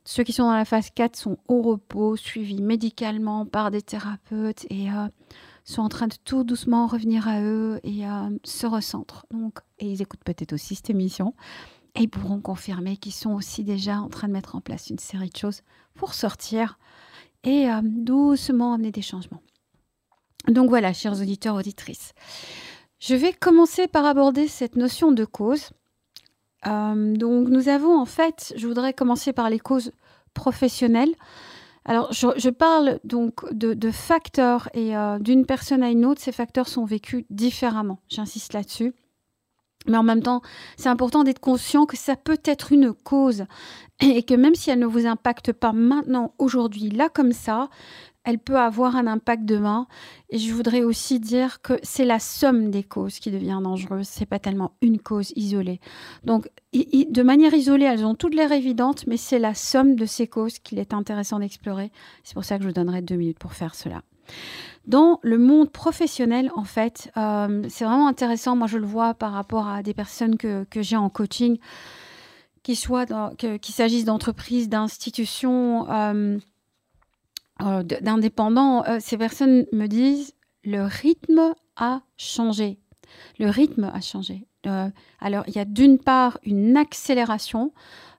Ceux 0.06 0.24
qui 0.24 0.32
sont 0.32 0.44
dans 0.44 0.54
la 0.54 0.64
phase 0.64 0.90
4 0.90 1.18
sont 1.18 1.38
au 1.50 1.62
repos, 1.64 2.16
suivis 2.16 2.62
médicalement 2.62 3.46
par 3.46 3.72
des 3.72 3.82
thérapeutes 3.82 4.66
et 4.70 4.90
euh, 4.90 5.10
sont 5.66 5.82
en 5.82 5.90
train 5.90 6.08
de 6.08 6.16
tout 6.24 6.46
doucement 6.46 6.88
revenir 6.88 7.28
à 7.28 7.42
eux 7.42 7.82
et 7.84 8.08
euh, 8.08 8.30
se 8.46 8.68
recentrent. 8.68 9.26
Donc, 9.32 9.60
et 9.80 9.92
ils 9.92 10.02
écoutent 10.02 10.24
peut-être 10.24 10.54
aussi 10.54 10.76
cette 10.76 10.92
émission. 10.92 11.34
Et 11.96 12.04
ils 12.04 12.10
pourront 12.10 12.40
confirmer 12.40 12.96
qu'ils 12.96 13.12
sont 13.12 13.34
aussi 13.34 13.66
déjà 13.66 14.00
en 14.00 14.08
train 14.08 14.30
de 14.30 14.34
mettre 14.34 14.56
en 14.56 14.62
place 14.62 14.90
une 14.90 15.00
série 15.00 15.30
de 15.30 15.36
choses 15.36 15.62
pour 15.94 16.14
sortir 16.14 16.80
et 17.44 17.70
euh, 17.70 17.82
doucement 17.84 18.76
amener 18.76 18.94
des 18.94 19.02
changements. 19.02 19.42
Donc 20.48 20.70
voilà, 20.70 20.94
chers 20.94 21.20
auditeurs, 21.20 21.56
auditrices. 21.56 22.14
Je 23.00 23.16
vais 23.16 23.34
commencer 23.34 23.88
par 23.88 24.06
aborder 24.06 24.48
cette 24.48 24.76
notion 24.76 25.12
de 25.12 25.26
cause. 25.26 25.70
Euh, 26.68 27.16
donc 27.16 27.48
nous 27.48 27.70
avons 27.70 28.00
en 28.00 28.06
fait, 28.06 28.54
je 28.56 28.68
voudrais 28.68 28.94
commencer 28.94 29.34
par 29.34 29.50
les 29.50 29.60
causes 29.60 29.92
professionnelles. 30.34 31.14
Alors, 31.84 32.14
je, 32.14 32.50
parle 32.50 33.00
donc 33.04 33.52
de, 33.52 33.92
facteurs 33.92 34.70
et 34.76 34.96
euh, 34.96 35.18
d'une 35.18 35.48
personne 35.48 35.82
à 35.82 35.90
une 35.90 36.06
autre, 36.06 36.22
ces 36.22 36.32
facteurs 36.32 36.68
sont 36.68 36.86
vécus 36.86 37.26
différemment. 37.32 37.98
J'insiste 38.08 38.54
là-dessus. 38.54 38.94
Mais 39.88 39.98
en 39.98 40.04
même 40.04 40.22
temps, 40.22 40.42
c'est 40.78 40.90
important 40.90 41.24
d'être 41.24 41.40
conscient 41.40 41.88
que 41.88 41.98
ça 41.98 42.16
peut 42.16 42.40
être 42.46 42.72
une 42.72 42.94
cause 42.94 43.46
et 44.00 44.22
que 44.22 44.36
même 44.36 44.54
si 44.54 44.70
elle 44.70 44.78
ne 44.78 44.86
vous 44.86 45.08
impacte 45.08 45.54
pas 45.54 45.74
maintenant, 45.74 46.36
aujourd'hui, 46.38 46.90
là 46.90 47.10
comme 47.10 47.32
ça, 47.32 47.70
elle 48.24 48.40
peut 48.40 48.58
avoir 48.58 48.96
un 48.96 49.08
impact 49.08 49.46
demain. 49.46 49.88
Et 50.30 50.38
je 50.38 50.54
voudrais 50.54 50.84
aussi 50.84 51.20
dire 51.20 51.62
que 51.62 51.80
c'est 51.84 52.06
la 52.06 52.20
somme 52.20 52.70
des 52.70 52.84
causes 52.84 53.20
qui 53.20 53.32
devient 53.32 53.60
dangereuse. 53.64 54.08
C'est 54.08 54.26
pas 54.26 54.40
tellement 54.40 54.74
une 54.82 55.00
cause 55.00 55.34
isolée. 55.36 55.80
Donc, 56.24 56.48
de 56.74 57.24
manière 57.24 57.54
isolée, 57.54 57.86
elles 57.86 58.06
ont 58.06 58.16
toutes 58.16 58.36
l'air 58.36 58.52
évidentes, 58.52 59.06
mais 59.08 59.18
c'est 59.18 59.40
la 59.40 59.56
somme 59.56 59.96
de 59.96 60.06
ces 60.06 60.28
causes 60.28 60.60
qu'il 60.60 60.80
est 60.80 60.94
intéressant 60.94 61.40
d'explorer. 61.40 61.92
C'est 62.24 62.34
pour 62.34 62.46
ça 62.46 62.58
que 62.58 62.64
je 62.64 62.68
vous 62.68 62.74
donnerai 62.74 63.02
deux 63.02 63.16
minutes 63.16 63.40
pour 63.40 63.54
faire 63.54 63.76
cela. 63.76 64.04
Dans 64.86 65.20
le 65.22 65.38
monde 65.38 65.72
professionnel, 65.72 66.52
en 66.56 66.64
fait, 66.64 67.12
euh, 67.18 67.64
c'est 67.70 67.86
vraiment 67.86 68.08
intéressant. 68.08 68.56
Moi, 68.56 68.68
je 68.68 68.78
le 68.78 68.86
vois 68.86 69.14
par 69.14 69.32
rapport 69.32 69.68
à 69.68 69.84
des 69.84 69.94
personnes 69.94 70.38
que, 70.38 70.66
j'ai 70.76 70.96
en 70.96 71.10
coaching, 71.10 71.58
qu'il 72.64 72.76
s'agisse 72.76 74.06
d'entreprises, 74.06 74.70
d'institutions, 74.70 75.90
euh, 75.90 76.38
euh, 77.64 77.84
d'indépendants. 77.84 78.84
ces 79.00 79.18
personnes 79.18 79.66
me 79.72 79.88
disent 79.88 80.34
le 80.64 80.84
rythme 80.84 81.54
a 81.76 82.02
changé. 82.18 82.78
Le 83.40 83.50
rythme 83.50 83.92
a 83.94 84.02
changé. 84.02 84.48
alors, 85.20 85.44
il 85.48 85.56
y 85.56 85.60
a 85.60 85.66
d'une 85.66 85.98
part 85.98 86.38
une 86.44 86.78
accélération 86.78 87.72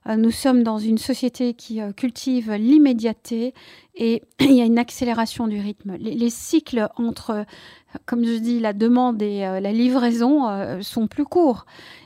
euh, 0.07 0.17
nous 0.17 0.31
sommes 0.31 0.63
dans 0.63 0.79
une 0.79 0.97
société 0.97 1.53
qui 1.53 1.81
euh, 1.81 1.91
cultive 1.91 2.51
l'immédiateté 2.51 3.53
et 3.95 4.21
il 4.39 4.53
y 4.53 4.61
a 4.61 4.65
une 4.65 4.79
accélération 4.79 5.47
du 5.47 5.59
rythme. 5.59 5.95
Les, 5.97 6.29
cycles 6.29 6.89
entre, 6.97 7.45
comme 8.05 8.25
je 8.25 8.37
dis, 8.37 8.59
la 8.59 8.73
demande 8.73 9.21
et 9.21 9.45
euh, 9.45 9.59
la 9.59 9.71
livraison 9.71 10.81
sont 10.81 11.07
plus 11.07 11.25
courts. 11.25 11.65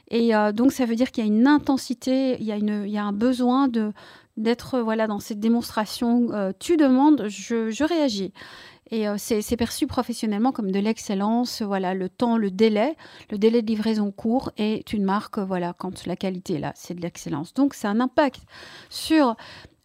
Et 0.10 0.32
donc, 0.54 0.72
ça 0.72 0.86
veut 0.86 0.96
dire 0.96 1.12
qu'il 1.12 1.26
y 1.26 1.28
a 1.28 1.30
une 1.30 1.48
intensité, 1.48 2.38
il 2.40 2.46
y 2.46 2.54
a, 2.54 2.56
une, 2.56 2.84
il 2.86 2.92
y 2.92 2.98
a 2.98 3.04
un 3.04 3.12
besoin 3.12 3.68
de, 3.68 3.92
d'être 4.38 4.80
voilà 4.80 5.08
dans 5.08 5.20
cette 5.20 5.40
démonstration. 5.40 6.54
tu 6.60 6.78
demandes, 6.78 7.26
je, 7.28 7.70
je 7.70 7.84
réagis. 7.84 8.34
Et 8.90 9.08
euh, 9.08 9.16
c'est 9.18 9.58
perçu 9.58 9.88
professionnellement 9.88 10.52
comme 10.52 10.72
de 10.72 10.80
l'excellence. 10.80 11.62
Voilà, 11.62 11.94
le 11.94 12.10
temps, 12.10 12.38
le 12.38 12.52
délai, 12.52 12.96
le 13.32 13.38
délai 13.38 13.62
de 13.62 13.68
livraison 13.68 14.12
court 14.12 14.52
est 14.58 14.94
une 14.94 15.04
marque. 15.04 15.40
Voilà, 15.40 15.74
quand 15.78 16.06
la 16.06 16.16
qualité 16.16 16.56
est 16.56 16.60
là, 16.60 16.72
c'est 16.76 16.94
de 16.94 17.02
l'excellence. 17.02 17.54
Donc, 17.54 17.74
c'est 17.74 17.88
un 17.88 18.00
impact 18.00 18.42
sur 18.90 19.36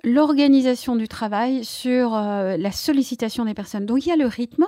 l'organisation 0.05 0.97
du 0.97 1.09
travail, 1.09 1.65
sur 1.65 2.15
euh, 2.15 2.57
la 2.57 2.73
sollicitation 2.73 3.45
des 3.45 3.55
personnes. 3.55 3.87
Donc, 3.87 4.07
il 4.07 4.09
y 4.09 4.13
a 4.13 4.17
le 4.17 4.27
rythme 4.27 4.67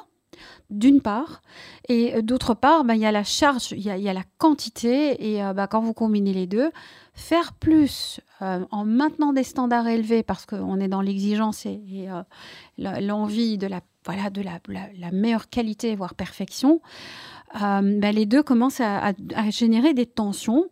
d'une 0.71 1.01
part, 1.01 1.43
et 1.89 2.17
euh, 2.17 2.23
d'autre 2.23 2.55
part, 2.55 2.85
bah, 2.85 2.95
il 2.95 3.01
y 3.01 3.07
a 3.07 3.13
la 3.13 3.25
charge, 3.25 3.73
il 3.73 3.83
y 3.83 3.91
a, 3.91 4.13
la 4.13 4.25
quantité, 4.39 5.35
et 5.35 5.43
bah, 5.55 5.67
quand 5.67 5.81
vous 5.81 5.95
combinez 5.95 6.33
les 6.33 6.47
deux, 6.47 6.71
faire 7.15 7.53
plus 7.53 8.21
en 8.41 8.85
maintenant 8.85 9.33
des 9.33 9.45
standards 9.45 9.87
élevés, 9.87 10.23
parce 10.23 10.47
qu'on 10.47 10.81
est 10.81 10.89
dans 10.89 11.01
l'exigence 11.01 11.65
et, 11.67 12.09
l'envie 12.79 13.57
de 13.57 13.67
la 13.67 13.81
voilà, 14.05 14.31
de 14.31 14.43
la, 14.43 15.11
meilleure 15.13 15.49
qualité, 15.49 15.97
voire 15.97 16.15
perfection, 16.15 16.81
euh, 17.57 17.99
ben, 17.99 18.15
les 18.15 18.27
deux 18.27 18.43
commencent 18.43 18.81
à, 18.81 19.13
générer 19.51 19.95
des 19.95 20.07
tensions. 20.07 20.69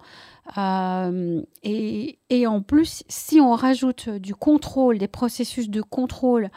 Euh, 0.58 1.40
et, 1.62 2.46
en 2.46 2.60
plus, 2.62 3.04
si 3.08 3.40
on 3.40 3.54
rajoute 3.54 4.08
du 4.08 4.34
contrôle, 4.34 4.98
des 4.98 5.08
processus 5.08 5.70
de 5.70 5.80
contrôle, 5.80 6.50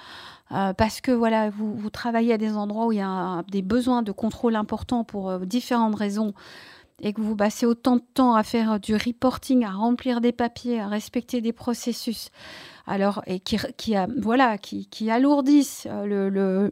euh, 0.52 0.74
parce 0.74 1.02
que 1.02 1.12
voilà, 1.12 1.50
vous, 1.50 1.90
travaillez 1.90 2.34
à 2.34 2.38
des 2.38 2.56
endroits 2.56 2.88
où 2.88 2.92
il 2.92 3.00
y 3.00 3.02
a 3.02 3.44
des 3.52 3.62
besoins 3.62 4.04
de 4.04 4.12
contrôle 4.12 4.56
importants 4.56 5.04
pour 5.04 5.40
différentes 5.40 5.96
raisons, 5.96 6.34
et 7.02 7.14
que 7.14 7.22
vous 7.22 7.36
passez 7.36 7.66
autant 7.66 7.98
de 7.98 8.04
temps 8.14 8.36
à 8.36 8.44
faire 8.44 8.80
du 8.80 8.96
reporting, 8.96 9.66
à 9.66 9.72
remplir 9.72 10.22
des 10.22 10.32
papiers, 10.32 10.80
à 10.80 10.88
respecter 10.88 11.42
des 11.42 11.52
processus, 11.52 12.30
alors 12.88 13.22
et 13.28 13.40
qui, 13.40 13.58
qui 13.78 13.96
voilà, 14.18 14.58
qui, 14.58 14.88
qui 14.88 15.12
alourdissent 15.12 15.88
euh, 15.90 16.30
le, 16.30 16.72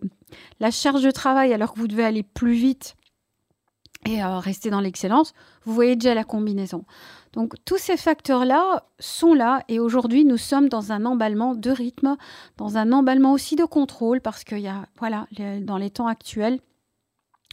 la 0.59 0.71
charge 0.71 1.03
de 1.03 1.11
travail 1.11 1.53
alors 1.53 1.73
que 1.73 1.79
vous 1.79 1.87
devez 1.87 2.05
aller 2.05 2.23
plus 2.23 2.53
vite 2.53 2.95
et 4.05 4.23
euh, 4.23 4.39
rester 4.39 4.69
dans 4.69 4.79
l'excellence, 4.79 5.33
vous 5.65 5.73
voyez 5.73 5.95
déjà 5.95 6.13
la 6.13 6.23
combinaison. 6.23 6.85
Donc 7.33 7.55
tous 7.65 7.77
ces 7.77 7.97
facteurs-là 7.97 8.83
sont 8.99 9.33
là 9.33 9.63
et 9.67 9.79
aujourd'hui 9.79 10.25
nous 10.25 10.37
sommes 10.37 10.69
dans 10.69 10.91
un 10.91 11.05
emballement 11.05 11.55
de 11.55 11.71
rythme, 11.71 12.15
dans 12.57 12.77
un 12.77 12.91
emballement 12.91 13.33
aussi 13.33 13.55
de 13.55 13.65
contrôle 13.65 14.21
parce 14.21 14.43
qu'il 14.43 14.59
y 14.59 14.67
a, 14.67 14.85
voilà, 14.99 15.27
dans 15.61 15.77
les 15.77 15.89
temps 15.89 16.07
actuels, 16.07 16.59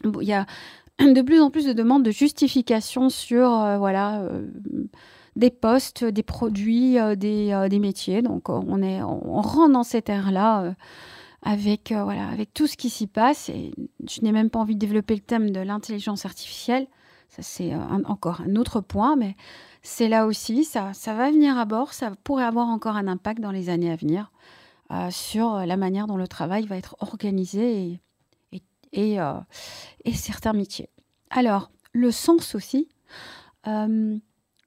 il 0.05 0.27
y 0.27 0.33
a 0.33 0.47
de 0.99 1.23
plus 1.23 1.41
en 1.41 1.51
plus 1.51 1.67
de 1.67 1.73
demandes 1.73 2.03
de 2.03 2.11
justification 2.11 3.09
sur, 3.09 3.51
euh, 3.53 3.79
voilà, 3.79 4.23
des 5.37 5.51
postes, 5.51 6.05
des 6.05 6.23
produits, 6.23 6.99
euh, 6.99 7.15
euh, 7.23 7.69
des, 7.69 7.79
métiers. 7.79 8.23
Donc 8.23 8.49
euh, 8.49 8.61
on, 8.67 8.83
est, 8.83 9.03
on, 9.03 9.41
rentre 9.41 9.73
dans 9.73 9.83
cette 9.83 10.09
ère-là 10.09 10.75
avec, 11.43 11.93
voilà, 11.93 12.29
avec 12.29 12.53
tout 12.53 12.67
ce 12.67 12.77
qui 12.77 12.91
s'y 12.91 13.07
passe. 13.07 13.49
Et 13.49 13.73
je 14.09 14.21
n'ai 14.23 14.33
même 14.33 14.51
pas 14.51 14.59
envie 14.59 14.75
de 14.75 14.81
développer 14.81 15.15
le 15.15 15.21
thème 15.21 15.51
de 15.51 15.61
l'intelligence 15.61 16.25
artificielle. 16.25 16.87
Ça, 17.29 17.43
c'est 17.43 17.73
encore 18.07 18.41
un 18.41 18.57
autre 18.57 18.81
point, 18.81 19.15
mais 19.15 19.37
c'est 19.83 20.09
là 20.09 20.27
aussi, 20.27 20.65
ça, 20.65 20.93
ça 20.95 21.15
va 21.15 21.31
venir 21.31 21.57
à 21.57 21.65
bord, 21.65 21.93
ça 21.93 22.13
pourrait 22.25 22.45
avoir 22.45 22.69
encore 22.69 22.97
un 22.97 23.07
impact 23.07 23.41
dans 23.41 23.53
les 23.53 23.69
années 23.69 23.93
à 23.93 23.97
venir 23.97 24.33
sur 25.11 25.65
la 25.65 25.77
manière 25.77 26.09
dont 26.09 26.17
le 26.17 26.27
travail 26.27 26.67
va 26.67 26.77
être 26.77 26.97
organisé 26.99 28.01
et, 28.93 29.17
et, 30.05 30.13
certains 30.13 30.53
métiers. 30.53 30.91
Alors, 31.31 31.71
le 31.93 32.11
sens 32.11 32.57
aussi 32.57 32.89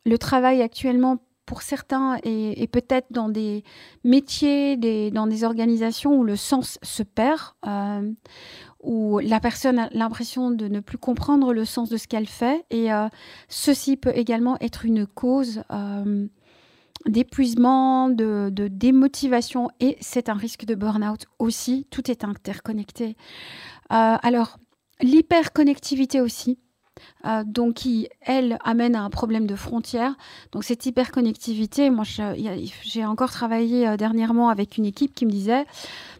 le 0.05 0.17
travail 0.17 0.61
actuellement 0.61 1.17
pour 1.45 1.61
certains 1.61 2.17
est, 2.23 2.71
peut-être 2.71 3.07
dans 3.11 3.29
des 3.29 3.63
métiers, 4.03 4.77
dans 5.11 5.27
des 5.27 5.43
organisations 5.43 6.17
où 6.17 6.23
le 6.23 6.35
sens 6.35 6.79
se 6.81 7.03
perd, 7.03 7.41
euh, 7.67 8.11
où 8.81 9.19
la 9.19 9.39
personne 9.39 9.79
a 9.79 9.89
l'impression 9.91 10.51
de 10.51 10.67
ne 10.67 10.79
plus 10.79 10.97
comprendre 10.97 11.53
le 11.53 11.65
sens 11.65 11.89
de 11.89 11.97
ce 11.97 12.07
qu'elle 12.07 12.27
fait. 12.27 12.65
Et 12.69 12.93
euh, 12.93 13.07
ceci 13.49 13.97
peut 13.97 14.13
également 14.15 14.57
être 14.61 14.85
une 14.85 15.05
cause 15.05 15.63
euh, 15.71 16.27
d'épuisement, 17.05 18.09
de, 18.09 18.49
de, 18.49 18.67
démotivation, 18.69 19.69
et 19.81 19.97
c'est 19.99 20.29
un 20.29 20.35
risque 20.35 20.65
de 20.65 20.75
burn-out 20.75 21.25
aussi. 21.39 21.87
Tout 21.91 22.09
est 22.09 22.23
interconnecté. 22.23 23.17
alors, 23.89 24.57
l'hyperconnectivité 25.01 26.21
aussi. 26.21 26.57
Euh, 27.25 27.43
donc 27.45 27.75
qui, 27.75 28.09
elle, 28.21 28.57
amène 28.63 28.95
à 28.95 29.01
un 29.01 29.09
problème 29.09 29.47
de 29.47 29.55
frontières. 29.55 30.15
Donc 30.51 30.63
cette 30.63 30.85
hyperconnectivité, 30.85 31.89
moi 31.89 32.03
j'ai 32.83 33.05
encore 33.05 33.31
travaillé 33.31 33.87
euh, 33.87 33.97
dernièrement 33.97 34.49
avec 34.49 34.77
une 34.77 34.85
équipe 34.85 35.13
qui 35.15 35.25
me 35.25 35.31
disait, 35.31 35.65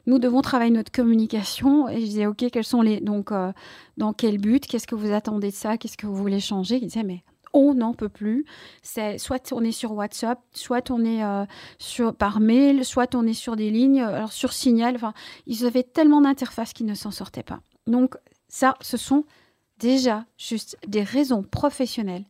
nous 0.08 0.20
devons 0.20 0.42
travailler 0.42 0.72
notre 0.72 0.92
communication. 0.92 1.90
Et 1.90 2.00
je 2.00 2.06
disais, 2.06 2.26
ok, 2.26 2.46
quels 2.52 2.64
sont 2.64 2.82
les... 2.82 3.02
Donc 3.02 3.32
euh, 3.32 3.52
dans 3.98 4.14
quel 4.14 4.38
but? 4.38 4.66
Qu'est-ce 4.66 4.88
que 4.88 4.96
vous 4.96 5.12
attendez 5.12 5.50
de 5.50 5.56
ça? 5.56 5.78
Qu'est-ce 5.78 5.98
que 5.98 6.08
vous 6.08 6.16
voulez 6.16 6.40
changer? 6.40 6.78
Ils 6.78 6.88
disaient, 6.88 7.04
mais 7.04 7.24
on 7.54 7.76
n'en 7.76 7.94
peut 7.94 8.10
plus. 8.10 8.46
C'est 8.82 9.18
soit 9.18 9.52
on 9.52 9.64
est 9.64 9.72
sur 9.72 9.92
WhatsApp, 9.92 10.40
soit 10.54 10.90
on 10.90 11.06
est 11.06 11.22
sur 11.78 12.16
par 12.16 12.40
mail, 12.40 12.84
soit 12.84 13.14
on 13.14 13.28
est 13.28 13.36
sur 13.36 13.56
des 13.56 13.70
lignes, 13.70 14.02
alors 14.02 14.32
sur 14.32 14.54
Signal. 14.54 14.96
Enfin, 14.96 15.14
ils 15.46 15.64
avaient 15.68 15.84
tellement 15.84 16.22
d'interfaces 16.22 16.74
qu'ils 16.74 16.88
ne 16.88 16.96
s'en 16.96 17.12
sortaient 17.12 17.44
pas. 17.44 17.60
Donc 17.86 18.16
ça, 18.48 18.74
ce 18.82 18.98
sont 18.98 19.26
déjà 19.84 20.26
juste 20.38 20.78
des 20.88 21.04
raisons 21.04 21.44
professionnelles 21.44 22.24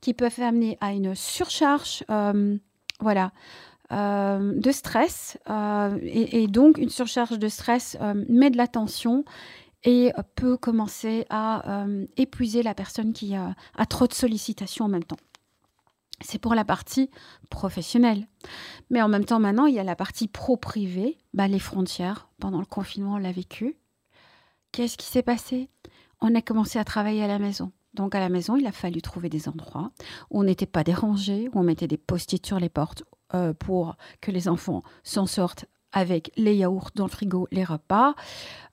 qui 0.00 0.14
peuvent 0.14 0.40
amener 0.40 0.78
à 0.80 0.92
une 0.92 1.16
surcharge, 1.16 2.04
euh, 2.10 2.56
voilà, 3.00 3.32
euh, 3.90 4.52
de 4.54 4.70
stress. 4.70 5.36
Euh, 5.50 5.98
et, 6.02 6.46
donc, 6.46 6.78
une 6.78 6.90
surcharge 6.90 7.38
de 7.40 7.48
stress 7.48 7.98
met 8.28 8.50
de 8.50 8.56
la 8.56 8.68
tension 8.68 9.24
et 9.82 10.12
peut 10.36 10.56
commencer 10.56 11.26
à 11.28 11.86
épuiser 12.16 12.62
la 12.62 12.72
personne 12.72 13.12
qui 13.12 13.34
a, 13.34 13.56
trop 13.86 14.06
de 14.06 14.14
sollicitations 14.14 14.84
en 14.84 14.88
même 14.88 15.04
temps. 15.04 15.16
C'est 16.20 16.38
pour 16.38 16.54
la 16.54 16.64
partie 16.64 17.10
professionnelle. 17.50 18.28
Mais 18.90 19.02
en 19.02 19.08
même 19.08 19.24
temps, 19.24 19.40
maintenant, 19.40 19.66
il 19.66 19.74
y 19.74 19.80
a 19.80 19.84
la 19.84 19.96
partie 19.96 20.28
pro-privé, 20.28 21.18
bah, 21.34 21.48
les 21.48 21.58
frontières. 21.58 22.28
Pendant 22.38 22.60
le 22.60 22.64
confinement, 22.64 23.14
on 23.14 23.18
l'a 23.18 23.32
vécu. 23.32 23.74
Qu'est-ce 24.70 24.96
qui 24.96 25.06
s'est 25.06 25.24
passé? 25.24 25.68
On 26.22 26.34
a 26.34 26.40
commencé 26.40 26.78
à 26.78 26.84
travailler 26.84 27.22
à 27.22 27.26
la 27.26 27.38
maison. 27.38 27.72
Donc 27.94 28.14
à 28.14 28.20
la 28.20 28.30
maison, 28.30 28.56
il 28.56 28.66
a 28.66 28.72
fallu 28.72 29.02
trouver 29.02 29.28
des 29.28 29.48
endroits 29.48 29.90
où 30.30 30.40
on 30.40 30.44
n'était 30.44 30.66
pas 30.66 30.84
dérangé, 30.84 31.50
où 31.52 31.58
on 31.58 31.62
mettait 31.62 31.88
des 31.88 31.98
post-it 31.98 32.44
sur 32.46 32.58
les 32.58 32.70
portes 32.70 33.02
euh, 33.34 33.52
pour 33.52 33.96
que 34.20 34.30
les 34.30 34.48
enfants 34.48 34.82
s'en 35.02 35.26
sortent 35.26 35.66
avec 35.92 36.30
les 36.36 36.54
yaourts 36.54 36.90
dans 36.94 37.04
le 37.04 37.10
frigo, 37.10 37.48
les 37.50 37.64
repas, 37.64 38.14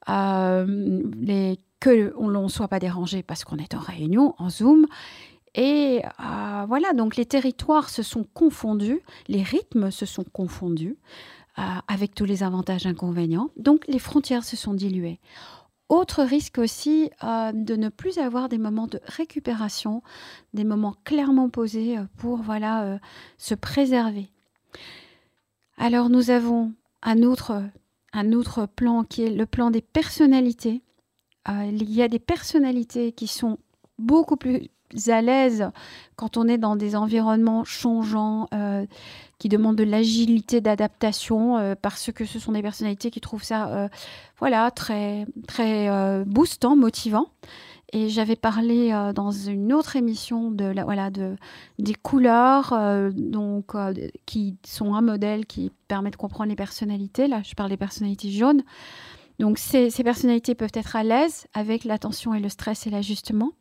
euh, 0.08 1.04
les, 1.20 1.60
que 1.82 2.14
on 2.18 2.30
ne 2.30 2.48
soit 2.48 2.70
pas 2.70 2.80
dérangé 2.80 3.24
parce 3.24 3.44
qu'on 3.44 3.58
est 3.58 3.76
en 3.76 3.80
réunion, 3.80 4.36
en 4.38 4.50
Zoom. 4.50 4.86
Et 5.56 6.02
euh, 6.06 6.66
voilà, 6.68 6.94
donc 6.94 7.18
les 7.18 7.26
territoires 7.26 7.90
se 7.90 8.04
sont 8.04 8.24
confondus, 8.34 9.02
les 9.28 9.44
rythmes 9.44 9.92
se 9.92 10.06
sont 10.06 10.24
confondus. 10.24 10.98
avec 11.90 12.16
tous 12.16 12.24
les 12.24 12.42
avantages 12.42 12.86
et 12.86 12.90
inconvénients. 12.90 13.50
Donc 13.58 13.86
les 13.90 14.00
frontières 14.00 14.46
se 14.46 14.56
sont 14.56 14.74
diluées. 14.74 15.20
Autre 15.90 16.24
risque 16.24 16.60
aussi 16.60 17.10
euh, 17.24 17.52
de 17.52 17.76
ne 17.76 17.90
plus 17.90 18.20
avoir 18.20 18.48
des 18.48 18.60
moments 18.60 18.86
de 18.86 19.00
récupération, 19.06 20.04
des 20.54 20.64
moments 20.64 20.96
clairement 21.04 21.50
posés 21.50 21.98
euh, 21.98 22.04
pour 22.18 22.38
voilà 22.38 22.84
euh, 22.84 23.00
se 23.40 23.56
préserver. 23.56 24.30
Alors 25.78 26.10
nous 26.10 26.30
avons 26.30 26.74
un 27.02 27.24
autre, 27.24 27.64
un 28.14 28.34
autre 28.34 28.68
plan 28.68 29.04
qui 29.04 29.24
est 29.24 29.32
le 29.32 29.48
plan 29.48 29.72
des 29.72 29.82
personnalités. 29.82 30.84
il 31.48 31.92
y 31.92 32.04
a 32.04 32.08
des 32.08 32.20
personnalités 32.20 33.12
qui 33.12 33.28
sont 33.28 33.58
beaucoup 33.98 34.38
plus 34.38 34.70
à 35.08 35.22
l'aise 35.22 35.70
quand 36.16 36.38
on 36.38 36.48
est 36.48 36.58
dans 36.58 36.76
des 36.76 36.96
environnements 36.96 37.64
changeants, 37.64 38.48
euh, 38.54 38.86
qui 39.38 39.48
demandent 39.48 39.78
de 39.78 39.86
l'agilité 39.86 40.60
d'adaptation, 40.60 41.58
euh, 41.58 41.76
parce 41.82 42.12
que 42.12 42.26
ce 42.26 42.40
sont 42.40 42.52
des 42.52 42.62
personnalités 42.62 43.10
qui 43.10 43.22
trouvent 43.22 43.44
ça, 43.44 43.70
euh, 43.70 43.88
voilà, 44.40 44.70
très 44.72 45.26
très 45.48 45.90
boostant, 46.26 46.76
motivant. 46.76 47.28
Et 47.92 48.10
j'avais 48.10 48.36
parlé 48.36 48.92
dans 49.16 49.32
une 49.32 49.74
autre 49.74 49.96
émission 49.96 50.52
de 50.52 50.66
la, 50.66 50.84
voilà 50.84 51.10
de 51.10 51.36
des 51.80 51.96
couleurs, 51.96 52.78
donc 53.14 53.72
qui 54.28 54.58
sont 54.64 54.94
un 54.94 55.02
modèle 55.02 55.48
qui 55.48 55.72
permet 55.88 56.12
de 56.12 56.16
comprendre 56.16 56.52
les 56.52 56.56
personnalités. 56.56 57.28
Là, 57.28 57.42
je 57.44 57.56
parle 57.56 57.70
des 57.70 57.78
personnalités 57.78 58.30
jaunes. 58.30 58.62
Donc 59.40 59.58
ces, 59.58 59.90
personnalités 60.04 60.54
peuvent 60.54 60.70
être 60.74 60.98
à 60.98 61.04
l'aise 61.04 61.48
avec 61.54 61.86
l'attention 61.86 62.34
et 62.34 62.42
le 62.42 62.50
stress 62.50 62.86
et 62.86 62.90
l'ajustement. 62.90 63.54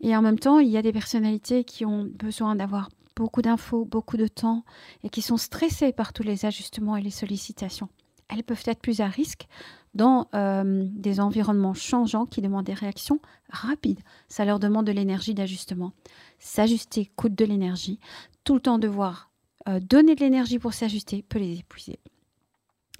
Et 0.00 0.16
en 0.16 0.22
même 0.22 0.38
temps, 0.38 0.58
il 0.58 0.68
y 0.68 0.76
a 0.76 0.82
des 0.82 0.92
personnalités 0.92 1.62
qui 1.64 1.86
ont 1.86 2.10
besoin 2.12 2.56
d'avoir 2.56 2.88
beaucoup 3.14 3.40
d'infos, 3.40 3.84
beaucoup 3.84 4.16
de 4.16 4.26
temps 4.26 4.64
et 5.04 5.10
qui 5.10 5.22
sont 5.22 5.36
stressées 5.36 5.92
par 5.92 6.12
tous 6.12 6.24
les 6.24 6.44
ajustements 6.44 6.96
et 6.96 7.02
les 7.02 7.10
sollicitations. 7.10 7.88
Elles 8.28 8.42
peuvent 8.42 8.64
être 8.66 8.80
plus 8.80 9.00
à 9.00 9.06
risque 9.06 9.46
dans 9.94 10.26
euh, 10.34 10.86
des 10.90 11.20
environnements 11.20 11.74
changeants 11.74 12.26
qui 12.26 12.40
demandent 12.40 12.64
des 12.64 12.74
réactions 12.74 13.20
rapides. 13.50 14.00
Ça 14.28 14.44
leur 14.44 14.58
demande 14.58 14.86
de 14.86 14.92
l'énergie 14.92 15.34
d'ajustement. 15.34 15.92
S'ajuster 16.38 17.12
coûte 17.14 17.34
de 17.34 17.44
l'énergie. 17.44 18.00
Tout 18.42 18.54
le 18.54 18.60
temps 18.60 18.78
devoir 18.78 19.30
euh, 19.68 19.78
donner 19.78 20.14
de 20.14 20.20
l'énergie 20.20 20.58
pour 20.58 20.72
s'ajuster 20.72 21.22
peut 21.22 21.38
les 21.38 21.58
épuiser. 21.58 22.00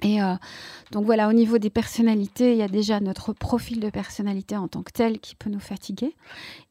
Et 0.03 0.23
euh, 0.23 0.35
donc 0.91 1.05
voilà, 1.05 1.29
au 1.29 1.33
niveau 1.33 1.59
des 1.59 1.71
personnalités, 1.71 2.53
il 2.53 2.59
y 2.59 2.63
a 2.63 2.69
déjà 2.69 3.01
notre 3.01 3.33
profil 3.33 3.81
de 3.81 3.91
personnalité 3.91 4.57
en 4.57 4.69
tant 4.69 4.83
que 4.83 4.93
tel 4.93 5.21
qui 5.21 5.35
peut 5.35 5.51
nous 5.51 5.61
fatiguer. 5.61 6.15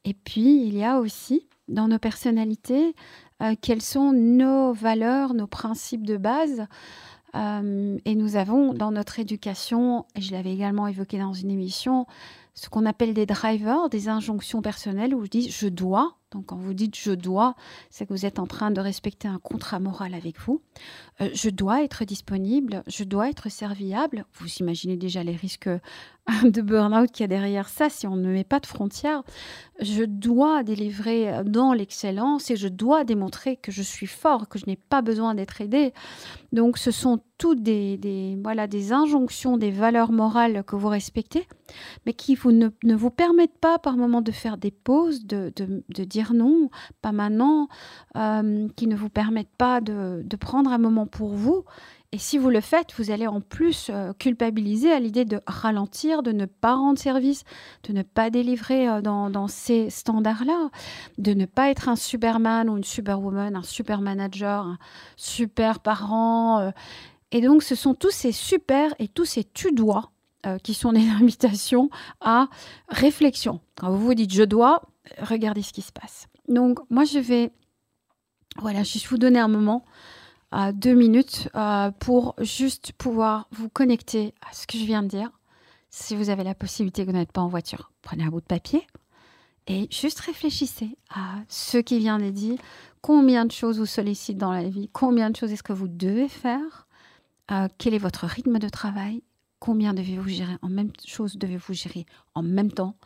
Et 0.04 0.14
puis, 0.14 0.66
il 0.66 0.76
y 0.76 0.84
a 0.84 0.98
aussi 0.98 1.48
dans 1.68 1.88
nos 1.88 1.98
personnalités 1.98 2.94
euh, 3.42 3.54
quelles 3.60 3.82
sont 3.82 4.12
nos 4.12 4.72
valeurs, 4.72 5.34
nos 5.34 5.46
principes 5.46 6.06
de 6.06 6.16
base. 6.16 6.66
Euh, 7.34 7.98
et 8.04 8.14
nous 8.14 8.36
avons 8.36 8.74
dans 8.74 8.92
notre 8.92 9.18
éducation, 9.18 10.04
et 10.14 10.20
je 10.20 10.32
l'avais 10.32 10.52
également 10.52 10.86
évoqué 10.86 11.18
dans 11.18 11.32
une 11.32 11.50
émission, 11.50 12.06
ce 12.54 12.68
qu'on 12.68 12.84
appelle 12.84 13.14
des 13.14 13.24
drivers, 13.24 13.88
des 13.88 14.10
injonctions 14.10 14.60
personnelles 14.60 15.14
où 15.14 15.24
je 15.24 15.30
dis 15.30 15.50
je 15.50 15.68
dois, 15.68 16.18
donc 16.32 16.46
quand 16.46 16.56
vous 16.56 16.74
dites 16.74 16.96
je 16.96 17.12
dois, 17.12 17.54
c'est 17.90 18.06
que 18.06 18.12
vous 18.12 18.26
êtes 18.26 18.38
en 18.38 18.46
train 18.46 18.70
de 18.70 18.80
respecter 18.80 19.28
un 19.28 19.38
contrat 19.38 19.78
moral 19.78 20.14
avec 20.14 20.38
vous. 20.40 20.62
Euh, 21.20 21.28
je 21.32 21.50
dois 21.50 21.84
être 21.84 22.04
disponible, 22.04 22.82
je 22.86 23.04
dois 23.04 23.28
être 23.28 23.50
serviable. 23.50 24.24
Vous 24.34 24.48
imaginez 24.60 24.96
déjà 24.96 25.22
les 25.22 25.36
risques 25.36 25.68
de 26.44 26.62
burn-out 26.62 27.10
qu'il 27.10 27.24
y 27.24 27.24
a 27.24 27.28
derrière 27.28 27.68
ça 27.68 27.88
si 27.88 28.06
on 28.06 28.16
ne 28.16 28.28
met 28.28 28.44
pas 28.44 28.60
de 28.60 28.66
frontières. 28.66 29.22
Je 29.80 30.04
dois 30.04 30.62
délivrer 30.62 31.42
dans 31.44 31.72
l'excellence 31.72 32.50
et 32.50 32.56
je 32.56 32.68
dois 32.68 33.04
démontrer 33.04 33.56
que 33.56 33.72
je 33.72 33.82
suis 33.82 34.06
fort, 34.06 34.48
que 34.48 34.58
je 34.58 34.66
n'ai 34.66 34.76
pas 34.76 35.02
besoin 35.02 35.34
d'être 35.34 35.60
aidé. 35.60 35.92
Donc 36.52 36.78
ce 36.78 36.90
sont 36.90 37.20
toutes 37.38 37.62
des, 37.62 38.38
voilà, 38.40 38.68
des 38.68 38.92
injonctions, 38.92 39.56
des 39.56 39.72
valeurs 39.72 40.12
morales 40.12 40.62
que 40.64 40.76
vous 40.76 40.86
respectez, 40.86 41.48
mais 42.06 42.12
qui 42.12 42.36
vous 42.36 42.52
ne, 42.52 42.68
vous 42.94 43.10
permettent 43.10 43.58
pas 43.58 43.80
par 43.80 43.96
moment 43.96 44.22
de 44.22 44.30
faire 44.30 44.58
des 44.58 44.70
pauses, 44.70 45.26
de, 45.26 45.52
de 45.56 46.04
dire 46.04 46.21
non, 46.30 46.70
pas 47.00 47.12
maintenant, 47.12 47.68
euh, 48.16 48.68
qui 48.76 48.86
ne 48.86 48.96
vous 48.96 49.08
permettent 49.08 49.56
pas 49.56 49.80
de, 49.80 50.24
prendre 50.40 50.72
un 50.72 50.78
moment 50.78 51.06
pour 51.06 51.34
vous. 51.34 51.64
Et 52.14 52.18
si 52.18 52.36
vous 52.36 52.50
le 52.50 52.60
faites, 52.60 52.92
vous 52.98 53.10
allez 53.10 53.26
en 53.26 53.40
plus 53.40 53.88
euh, 53.88 54.12
culpabiliser 54.12 54.92
à 54.92 55.00
l'idée 55.00 55.24
de 55.24 55.40
ralentir, 55.46 56.22
de 56.22 56.32
ne 56.32 56.44
pas 56.44 56.74
rendre 56.74 56.98
service, 56.98 57.44
de 57.84 57.94
ne 57.94 58.02
pas 58.02 58.28
délivrer 58.28 58.86
euh, 58.86 59.00
dans, 59.00 59.48
ces 59.48 59.88
standards-là, 59.88 60.68
de 61.16 61.32
ne 61.32 61.46
pas 61.46 61.70
être 61.70 61.88
un 61.88 61.96
superman 61.96 62.68
ou 62.68 62.76
une 62.76 62.84
superwoman, 62.84 63.56
un 63.56 63.62
super 63.62 64.02
manager, 64.02 64.66
un 64.66 64.78
super 65.16 65.80
parent. 65.80 66.72
Et 67.30 67.40
donc, 67.40 67.62
ce 67.62 67.74
sont 67.74 67.94
tous 67.94 68.10
ces 68.10 68.32
super 68.32 68.94
et 68.98 69.08
tous 69.08 69.24
ces 69.24 69.44
tu 69.44 69.72
dois 69.72 70.12
qui 70.64 70.74
sont 70.74 70.92
des 70.92 71.08
invitations 71.20 71.88
à 72.20 72.48
réflexion. 72.88 73.60
Quand 73.76 73.90
vous 73.90 74.04
vous 74.04 74.14
dites 74.14 74.34
je 74.34 74.42
dois, 74.42 74.82
regardez 75.18 75.62
ce 75.62 75.72
qui 75.72 75.82
se 75.82 75.92
passe. 75.92 76.28
Donc, 76.48 76.78
moi, 76.90 77.04
je 77.04 77.18
vais 77.18 77.52
voilà, 78.58 78.82
juste 78.82 79.06
vous 79.06 79.18
donner 79.18 79.38
un 79.38 79.48
moment, 79.48 79.84
euh, 80.54 80.72
deux 80.72 80.94
minutes, 80.94 81.48
euh, 81.54 81.90
pour 81.90 82.34
juste 82.40 82.92
pouvoir 82.92 83.48
vous 83.50 83.68
connecter 83.68 84.34
à 84.48 84.52
ce 84.52 84.66
que 84.66 84.78
je 84.78 84.84
viens 84.84 85.02
de 85.02 85.08
dire. 85.08 85.30
Si 85.90 86.16
vous 86.16 86.30
avez 86.30 86.44
la 86.44 86.54
possibilité 86.54 87.04
que 87.04 87.10
vous 87.10 87.16
n'êtes 87.16 87.32
pas 87.32 87.40
en 87.40 87.48
voiture, 87.48 87.92
prenez 88.02 88.24
un 88.24 88.28
bout 88.28 88.40
de 88.40 88.46
papier 88.46 88.86
et 89.66 89.88
juste 89.90 90.20
réfléchissez 90.20 90.96
à 91.10 91.36
ce 91.48 91.78
qui 91.78 91.98
vient 91.98 92.18
d'être 92.18 92.34
dit. 92.34 92.58
Combien 93.00 93.44
de 93.44 93.52
choses 93.52 93.78
vous 93.78 93.86
sollicitent 93.86 94.38
dans 94.38 94.52
la 94.52 94.68
vie 94.68 94.88
Combien 94.92 95.30
de 95.30 95.36
choses 95.36 95.52
est-ce 95.52 95.62
que 95.62 95.72
vous 95.72 95.88
devez 95.88 96.28
faire 96.28 96.86
euh, 97.50 97.68
Quel 97.78 97.94
est 97.94 97.98
votre 97.98 98.26
rythme 98.26 98.58
de 98.58 98.68
travail 98.68 99.22
Combien 99.58 99.94
devez-vous 99.94 100.28
gérer 100.28 100.56
en 100.62 100.68
même 100.68 100.90
chose 101.06 101.36
devez-vous 101.36 101.72
gérer 101.72 102.06
en 102.34 102.42
même 102.42 102.72
temps 102.72 102.96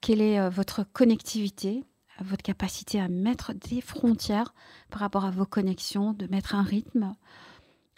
quelle 0.00 0.20
est 0.20 0.38
euh, 0.38 0.50
votre 0.50 0.84
connectivité, 0.84 1.84
votre 2.20 2.42
capacité 2.42 3.00
à 3.00 3.08
mettre 3.08 3.52
des 3.54 3.80
frontières 3.80 4.54
par 4.90 5.00
rapport 5.00 5.24
à 5.24 5.30
vos 5.30 5.46
connexions, 5.46 6.12
de 6.12 6.26
mettre 6.26 6.54
un 6.54 6.62
rythme? 6.62 7.14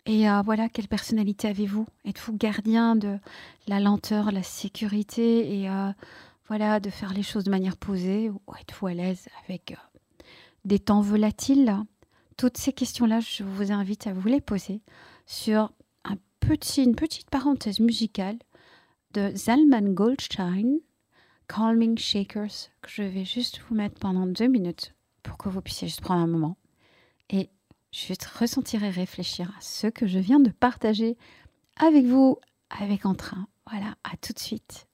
Et 0.06 0.30
euh, 0.30 0.42
voilà, 0.42 0.68
quelle 0.68 0.88
personnalité 0.88 1.48
avez-vous? 1.48 1.86
Êtes-vous 2.04 2.36
gardien 2.36 2.94
de 2.94 3.18
la 3.66 3.80
lenteur, 3.80 4.30
la 4.30 4.42
sécurité 4.42 5.60
et 5.60 5.68
euh, 5.68 5.90
voilà, 6.48 6.78
de 6.78 6.90
faire 6.90 7.12
les 7.12 7.24
choses 7.24 7.44
de 7.44 7.50
manière 7.50 7.76
posée 7.76 8.30
ou 8.30 8.40
êtes-vous 8.60 8.86
à 8.86 8.94
l'aise 8.94 9.26
avec 9.44 9.76
des 10.64 10.78
temps 10.78 11.00
volatiles? 11.00 11.76
Toutes 12.36 12.58
ces 12.58 12.72
questions-là, 12.72 13.20
je 13.20 13.42
vous 13.42 13.72
invite 13.72 14.06
à 14.06 14.12
vous 14.12 14.28
les 14.28 14.40
poser 14.40 14.82
sur 15.26 15.72
une 16.78 16.94
petite 16.94 17.28
parenthèse 17.30 17.80
musicale 17.80 18.38
de 19.14 19.32
Zalman 19.34 19.94
Goldstein 19.94 20.78
Calming 21.48 21.98
Shakers 21.98 22.70
que 22.82 22.90
je 22.90 23.02
vais 23.02 23.24
juste 23.24 23.60
vous 23.68 23.74
mettre 23.74 23.98
pendant 23.98 24.26
deux 24.26 24.46
minutes 24.46 24.94
pour 25.22 25.38
que 25.38 25.48
vous 25.48 25.60
puissiez 25.60 25.88
juste 25.88 26.00
prendre 26.00 26.22
un 26.22 26.26
moment 26.26 26.56
et 27.30 27.50
juste 27.92 28.24
ressentir 28.24 28.84
et 28.84 28.90
réfléchir 28.90 29.52
à 29.56 29.60
ce 29.60 29.86
que 29.86 30.06
je 30.06 30.18
viens 30.18 30.40
de 30.40 30.50
partager 30.50 31.16
avec 31.76 32.04
vous 32.04 32.38
avec 32.70 33.06
entrain. 33.06 33.48
Voilà, 33.70 33.96
à 34.04 34.16
tout 34.16 34.32
de 34.32 34.38
suite. 34.38 34.86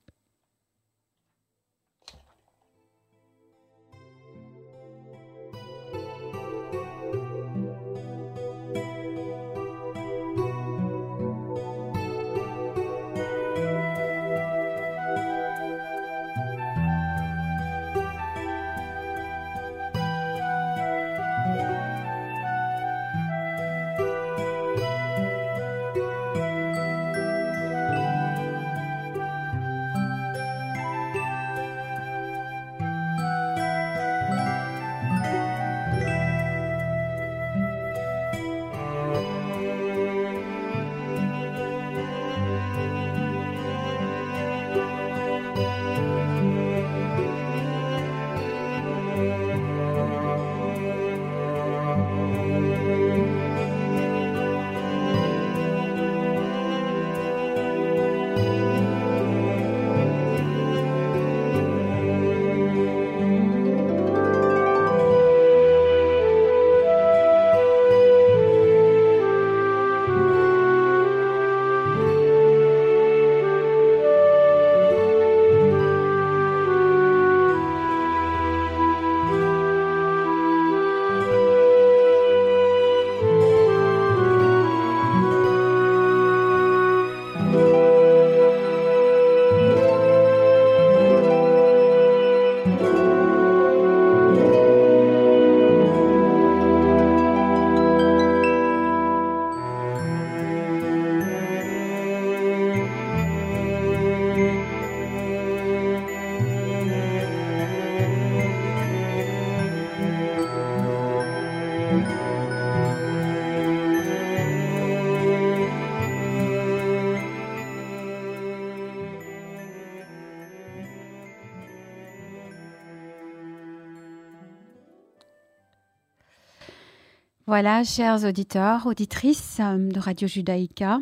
Voilà, 127.53 127.85
chers 127.85 128.25
auditeurs, 128.25 128.87
auditrices 128.87 129.59
euh, 129.61 129.77
de 129.77 130.01
Radio 130.01 130.27
Judaïka, 130.27 131.01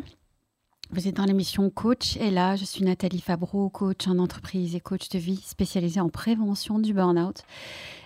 vous 0.89 1.07
êtes 1.07 1.15
dans 1.15 1.23
l'émission 1.23 1.69
Coach 1.69 2.17
et 2.17 2.29
là, 2.29 2.57
je 2.57 2.65
suis 2.65 2.83
Nathalie 2.83 3.21
Fabreau, 3.21 3.69
coach 3.69 4.05
en 4.09 4.19
entreprise 4.19 4.75
et 4.75 4.81
coach 4.81 5.07
de 5.07 5.17
vie 5.17 5.37
spécialisée 5.37 6.01
en 6.01 6.09
prévention 6.09 6.79
du 6.79 6.93
burn-out 6.93 7.43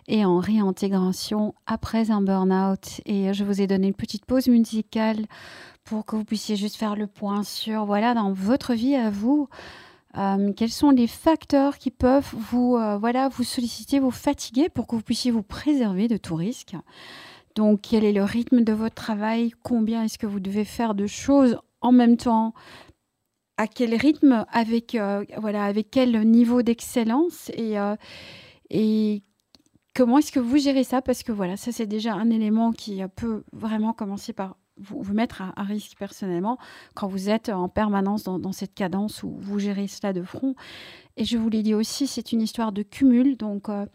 et 0.08 0.26
en 0.26 0.38
réintégration 0.38 1.56
après 1.66 2.12
un 2.12 2.22
burn-out. 2.22 3.02
Et 3.08 3.34
je 3.34 3.44
vous 3.44 3.62
ai 3.62 3.66
donné 3.66 3.88
une 3.88 3.96
petite 3.96 4.26
pause 4.26 4.48
musicale 4.48 5.26
pour 5.84 6.06
que 6.06 6.16
vous 6.16 6.24
puissiez 6.24 6.56
juste 6.56 6.76
faire 6.76 6.96
le 6.96 7.08
point 7.08 7.42
sur, 7.42 7.86
voilà, 7.86 8.14
dans 8.14 8.32
votre 8.32 8.76
vie 8.76 8.94
à 8.94 9.10
vous, 9.10 9.50
euh, 10.20 10.54
quels 10.54 10.70
sont 10.70 10.92
les 10.92 11.08
facteurs 11.08 11.80
qui 11.80 11.90
peuvent 11.90 12.32
vous, 12.52 12.78
euh, 12.78 13.00
voilà, 13.00 13.28
vous 13.28 13.44
solliciter, 13.44 14.00
vous 14.00 14.12
fatiguer 14.12 14.70
pour 14.70 14.86
que 14.86 14.96
vous 14.96 15.02
puissiez 15.02 15.32
vous 15.32 15.42
préserver 15.42 16.08
de 16.08 16.18
tout 16.18 16.36
risque. 16.36 16.76
Donc, 17.56 17.82
quel 17.84 18.04
est 18.04 18.12
le 18.12 18.24
rythme 18.24 18.62
de 18.62 18.74
votre 18.74 18.96
travail? 18.96 19.52
Combien 19.64 20.04
est-ce 20.04 20.18
que 20.18 20.28
vous 20.28 20.42
devez 20.42 20.66
faire 20.66 20.94
de 20.94 21.08
choses 21.08 21.58
en 21.82 21.94
même 21.94 22.18
temps? 22.18 22.54
À 23.58 23.68
quel 23.68 23.96
rythme? 23.96 24.46
Avec, 24.52 24.96
euh, 24.96 25.24
voilà, 25.38 25.64
avec 25.64 25.90
quel 25.90 26.30
niveau 26.30 26.62
d'excellence? 26.62 27.50
Et, 27.56 27.80
euh, 27.80 27.96
et 28.70 29.24
comment 29.96 30.18
est-ce 30.18 30.34
que 30.34 30.42
vous 30.42 30.58
gérez 30.58 30.84
ça? 30.84 31.02
Parce 31.02 31.24
que 31.24 31.32
voilà, 31.32 31.56
ça 31.56 31.72
c'est 31.72 31.86
déjà 31.86 32.14
un 32.14 32.30
élément 32.30 32.74
qui 32.74 33.02
peut 33.16 33.46
vraiment 33.54 33.94
commencer 33.94 34.34
par 34.34 34.58
vous, 34.78 35.02
vous 35.02 35.14
mettre 35.14 35.42
à, 35.42 35.64
risque 35.64 35.98
personnellement 35.98 36.58
quand 36.94 37.08
vous 37.08 37.30
êtes 37.30 37.50
en 37.50 37.70
permanence 37.70 38.24
dans, 38.24 38.52
cette 38.52 38.74
cadence 38.74 39.24
où 39.24 39.36
vous 39.40 39.60
gérez 39.60 39.88
cela 39.88 40.14
de 40.14 40.24
front. 40.24 40.56
Et 41.18 41.24
je 41.24 41.38
vous 41.38 41.50
l'ai 41.50 41.64
dit 41.64 41.74
aussi, 41.74 42.08
c'est 42.08 42.32
une 42.32 42.42
histoire 42.42 42.72
de 42.72 42.84
cumul. 42.84 43.38
Donc, 43.38 43.70
euh, 43.70 43.86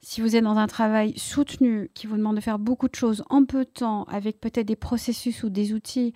si 0.00 0.20
vous 0.20 0.36
êtes 0.36 0.44
dans 0.44 0.58
un 0.58 0.66
travail 0.66 1.18
soutenu 1.18 1.90
qui 1.94 2.06
vous 2.06 2.16
demande 2.16 2.36
de 2.36 2.40
faire 2.40 2.58
beaucoup 2.58 2.88
de 2.88 2.94
choses 2.94 3.24
en 3.30 3.44
peu 3.44 3.64
de 3.64 3.70
temps, 3.70 4.04
avec 4.04 4.40
peut-être 4.40 4.66
des 4.66 4.76
processus 4.76 5.42
ou 5.42 5.48
des 5.48 5.72
outils, 5.72 6.12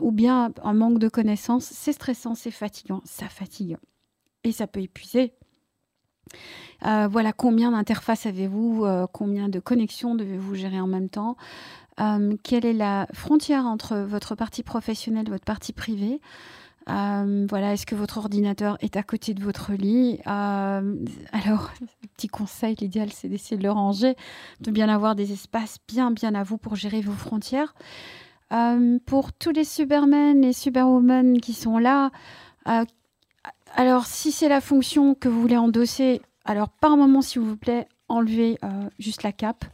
ou 0.00 0.12
bien 0.12 0.52
un 0.62 0.74
manque 0.74 0.98
de 0.98 1.08
connaissances, 1.08 1.64
c'est 1.64 1.92
stressant, 1.92 2.34
c'est 2.34 2.50
fatigant, 2.50 3.00
ça 3.04 3.28
fatigue. 3.28 3.78
Et 4.44 4.52
ça 4.52 4.66
peut 4.66 4.80
épuiser. 4.80 5.32
Euh, 6.84 7.08
voilà, 7.10 7.32
combien 7.32 7.70
d'interfaces 7.70 8.26
avez-vous 8.26 8.84
euh, 8.84 9.06
Combien 9.12 9.48
de 9.48 9.58
connexions 9.58 10.14
devez-vous 10.14 10.54
gérer 10.54 10.80
en 10.80 10.86
même 10.86 11.08
temps? 11.08 11.36
Quelle 11.96 12.64
est 12.66 12.72
la 12.72 13.06
frontière 13.12 13.66
entre 13.66 13.96
votre 13.96 14.34
partie 14.34 14.62
professionnelle 14.62 15.28
votre 15.28 15.44
partie 15.44 15.72
privée 15.72 16.20
euh, 16.88 17.46
voilà, 17.48 17.72
est-ce 17.72 17.86
que 17.86 17.94
votre 17.94 18.18
ordinateur 18.18 18.76
est 18.80 18.96
à 18.96 19.02
côté 19.02 19.32
de 19.32 19.42
votre 19.42 19.72
lit 19.72 20.20
euh, 20.26 20.96
Alors, 21.32 21.70
petit 22.16 22.28
conseil, 22.28 22.76
l'idéal 22.78 23.10
c'est 23.12 23.28
d'essayer 23.28 23.56
de 23.56 23.62
le 23.62 23.70
ranger, 23.70 24.16
de 24.60 24.70
bien 24.70 24.88
avoir 24.88 25.14
des 25.14 25.32
espaces 25.32 25.78
bien 25.88 26.10
bien 26.10 26.34
à 26.34 26.42
vous 26.42 26.58
pour 26.58 26.76
gérer 26.76 27.00
vos 27.00 27.12
frontières. 27.12 27.74
Euh, 28.52 28.98
pour 29.06 29.32
tous 29.32 29.50
les 29.50 29.64
Supermen 29.64 30.44
et 30.44 30.52
Superwomen 30.52 31.40
qui 31.40 31.54
sont 31.54 31.78
là, 31.78 32.10
alors 33.74 34.06
si 34.06 34.32
c'est 34.32 34.48
la 34.48 34.60
fonction 34.60 35.14
que 35.14 35.28
vous 35.28 35.40
voulez 35.40 35.56
endosser, 35.56 36.20
alors 36.44 36.68
par 36.68 36.96
moment 36.96 37.22
s'il 37.22 37.42
vous 37.42 37.56
plaît, 37.56 37.88
enlevez 38.08 38.58
juste 38.98 39.22
la 39.22 39.32
cape. 39.32 39.64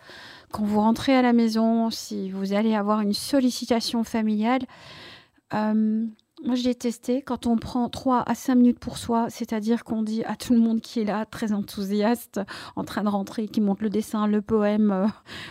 Quand 0.52 0.64
vous 0.64 0.80
rentrez 0.80 1.14
à 1.14 1.22
la 1.22 1.32
maison, 1.32 1.90
si 1.90 2.30
vous 2.30 2.52
allez 2.52 2.74
avoir 2.74 3.00
une 3.00 3.12
sollicitation 3.12 4.04
familiale, 4.04 4.62
moi, 6.42 6.54
je 6.54 6.64
l'ai 6.64 6.74
testé. 6.74 7.20
Quand 7.20 7.46
on 7.46 7.56
prend 7.56 7.90
3 7.90 8.22
à 8.26 8.34
5 8.34 8.54
minutes 8.54 8.78
pour 8.78 8.96
soi, 8.96 9.26
c'est-à-dire 9.28 9.84
qu'on 9.84 10.02
dit 10.02 10.24
à 10.24 10.36
tout 10.36 10.54
le 10.54 10.58
monde 10.58 10.80
qui 10.80 11.00
est 11.00 11.04
là, 11.04 11.26
très 11.26 11.52
enthousiaste, 11.52 12.40
en 12.76 12.84
train 12.84 13.02
de 13.02 13.10
rentrer, 13.10 13.46
qui 13.46 13.60
monte 13.60 13.82
le 13.82 13.90
dessin, 13.90 14.26
le 14.26 14.40
poème, 14.40 14.90
euh, 14.90 15.06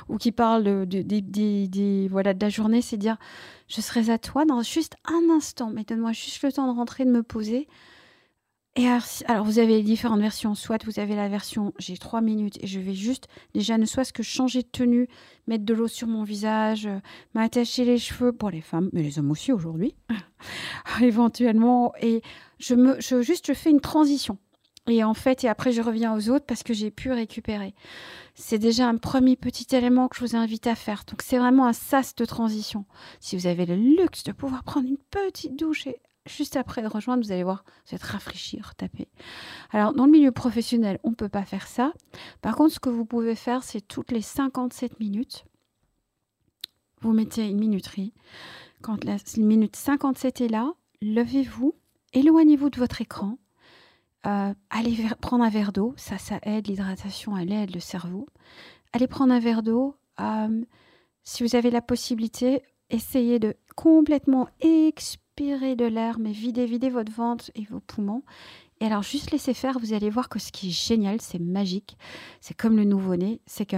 ou 0.07 0.17
qui 0.17 0.31
parle 0.31 0.63
de, 0.63 2.07
voilà, 2.07 2.33
de 2.33 2.43
la 2.43 2.49
journée, 2.49 2.81
c'est 2.81 2.97
dire 2.97 3.17
Je 3.67 3.81
serai 3.81 4.09
à 4.09 4.17
toi 4.17 4.45
dans 4.45 4.63
juste 4.63 4.95
un 5.05 5.29
instant, 5.31 5.69
mais 5.71 5.83
donne-moi 5.83 6.11
juste 6.11 6.41
le 6.41 6.51
temps 6.51 6.71
de 6.71 6.75
rentrer, 6.75 7.05
de 7.05 7.11
me 7.11 7.21
poser. 7.21 7.67
Alors, 9.27 9.43
vous 9.43 9.59
avez 9.59 9.77
les 9.77 9.83
différentes 9.83 10.21
versions. 10.21 10.55
Soit 10.55 10.83
vous 10.85 10.99
avez 10.99 11.15
la 11.15 11.27
version 11.27 11.73
j'ai 11.79 11.97
trois 11.97 12.21
minutes 12.21 12.57
et 12.61 12.67
je 12.67 12.79
vais 12.79 12.93
juste, 12.93 13.27
déjà, 13.53 13.77
ne 13.77 13.85
soit 13.85 14.05
ce 14.05 14.13
que 14.13 14.23
changer 14.23 14.61
de 14.61 14.67
tenue, 14.67 15.09
mettre 15.47 15.65
de 15.65 15.73
l'eau 15.73 15.87
sur 15.87 16.07
mon 16.07 16.23
visage, 16.23 16.85
euh, 16.85 16.99
m'attacher 17.33 17.83
les 17.83 17.97
cheveux 17.97 18.31
pour 18.31 18.49
les 18.49 18.61
femmes, 18.61 18.89
mais 18.93 19.03
les 19.03 19.19
hommes 19.19 19.31
aussi 19.31 19.51
aujourd'hui, 19.51 19.95
éventuellement. 21.01 21.93
Et 22.01 22.21
je 22.59 22.75
me, 22.75 22.99
je, 23.01 23.21
juste, 23.21 23.47
je 23.47 23.53
fais 23.53 23.69
une 23.69 23.81
transition. 23.81 24.37
Et 24.87 25.03
en 25.03 25.13
fait, 25.13 25.43
et 25.43 25.49
après, 25.49 25.71
je 25.71 25.81
reviens 25.81 26.15
aux 26.15 26.29
autres 26.29 26.45
parce 26.45 26.63
que 26.63 26.73
j'ai 26.73 26.89
pu 26.89 27.11
récupérer. 27.11 27.75
C'est 28.33 28.59
déjà 28.59 28.87
un 28.87 28.97
premier 28.97 29.35
petit 29.35 29.75
élément 29.75 30.07
que 30.07 30.15
je 30.15 30.21
vous 30.21 30.35
invite 30.35 30.67
à 30.67 30.75
faire. 30.75 31.03
Donc, 31.07 31.21
c'est 31.21 31.37
vraiment 31.37 31.67
un 31.67 31.73
sas 31.73 32.15
de 32.15 32.25
transition. 32.25 32.85
Si 33.19 33.35
vous 33.35 33.45
avez 33.45 33.65
le 33.65 33.75
luxe 33.75 34.23
de 34.23 34.31
pouvoir 34.31 34.63
prendre 34.63 34.87
une 34.87 34.97
petite 35.11 35.55
douche 35.57 35.85
et 35.85 35.97
juste 36.29 36.55
après 36.55 36.81
de 36.81 36.87
rejoindre, 36.87 37.23
vous 37.23 37.31
allez 37.31 37.43
voir, 37.43 37.63
vous 37.87 37.95
êtes 37.95 38.03
rafraîchi, 38.03 38.61
retapé. 38.61 39.07
Alors, 39.71 39.93
dans 39.93 40.05
le 40.05 40.11
milieu 40.11 40.31
professionnel, 40.31 40.99
on 41.03 41.09
ne 41.09 41.15
peut 41.15 41.29
pas 41.29 41.45
faire 41.45 41.67
ça. 41.67 41.93
Par 42.41 42.55
contre, 42.55 42.73
ce 42.73 42.79
que 42.79 42.89
vous 42.89 43.05
pouvez 43.05 43.35
faire, 43.35 43.63
c'est 43.63 43.81
toutes 43.81 44.11
les 44.11 44.21
57 44.21 44.99
minutes, 44.99 45.45
vous 47.01 47.13
mettez 47.13 47.47
une 47.47 47.59
minuterie. 47.59 48.13
Quand 48.81 49.03
la 49.03 49.17
minute 49.37 49.75
57 49.75 50.41
est 50.41 50.47
là, 50.47 50.73
levez-vous, 51.01 51.75
éloignez-vous 52.13 52.69
de 52.69 52.77
votre 52.77 53.01
écran, 53.01 53.37
euh, 54.25 54.53
allez 54.69 54.97
prendre 55.21 55.43
un 55.43 55.49
verre 55.49 55.71
d'eau, 55.71 55.93
ça, 55.97 56.17
ça 56.17 56.39
aide 56.43 56.67
l'hydratation, 56.67 57.37
elle 57.37 57.51
aide 57.51 57.73
le 57.73 57.79
cerveau. 57.79 58.27
Allez 58.91 59.07
prendre 59.07 59.33
un 59.33 59.39
verre 59.39 59.63
d'eau. 59.63 59.95
Euh, 60.19 60.63
si 61.23 61.43
vous 61.43 61.55
avez 61.55 61.71
la 61.71 61.81
possibilité, 61.81 62.63
essayez 62.89 63.39
de 63.39 63.55
complètement 63.75 64.49
expirer 64.59 65.28
de 65.39 65.85
l'air, 65.85 66.19
mais 66.19 66.31
videz, 66.31 66.65
videz 66.65 66.89
votre 66.89 67.11
ventre 67.11 67.49
et 67.55 67.65
vos 67.65 67.79
poumons. 67.79 68.23
Et 68.81 68.85
alors, 68.85 69.03
juste 69.03 69.31
laissez 69.31 69.53
faire, 69.53 69.79
vous 69.79 69.93
allez 69.93 70.09
voir 70.09 70.29
que 70.29 70.39
ce 70.39 70.51
qui 70.51 70.69
est 70.69 70.71
génial, 70.71 71.21
c'est 71.21 71.39
magique. 71.39 71.97
C'est 72.41 72.55
comme 72.55 72.77
le 72.77 72.83
nouveau-né, 72.83 73.41
c'est 73.45 73.65
que 73.65 73.77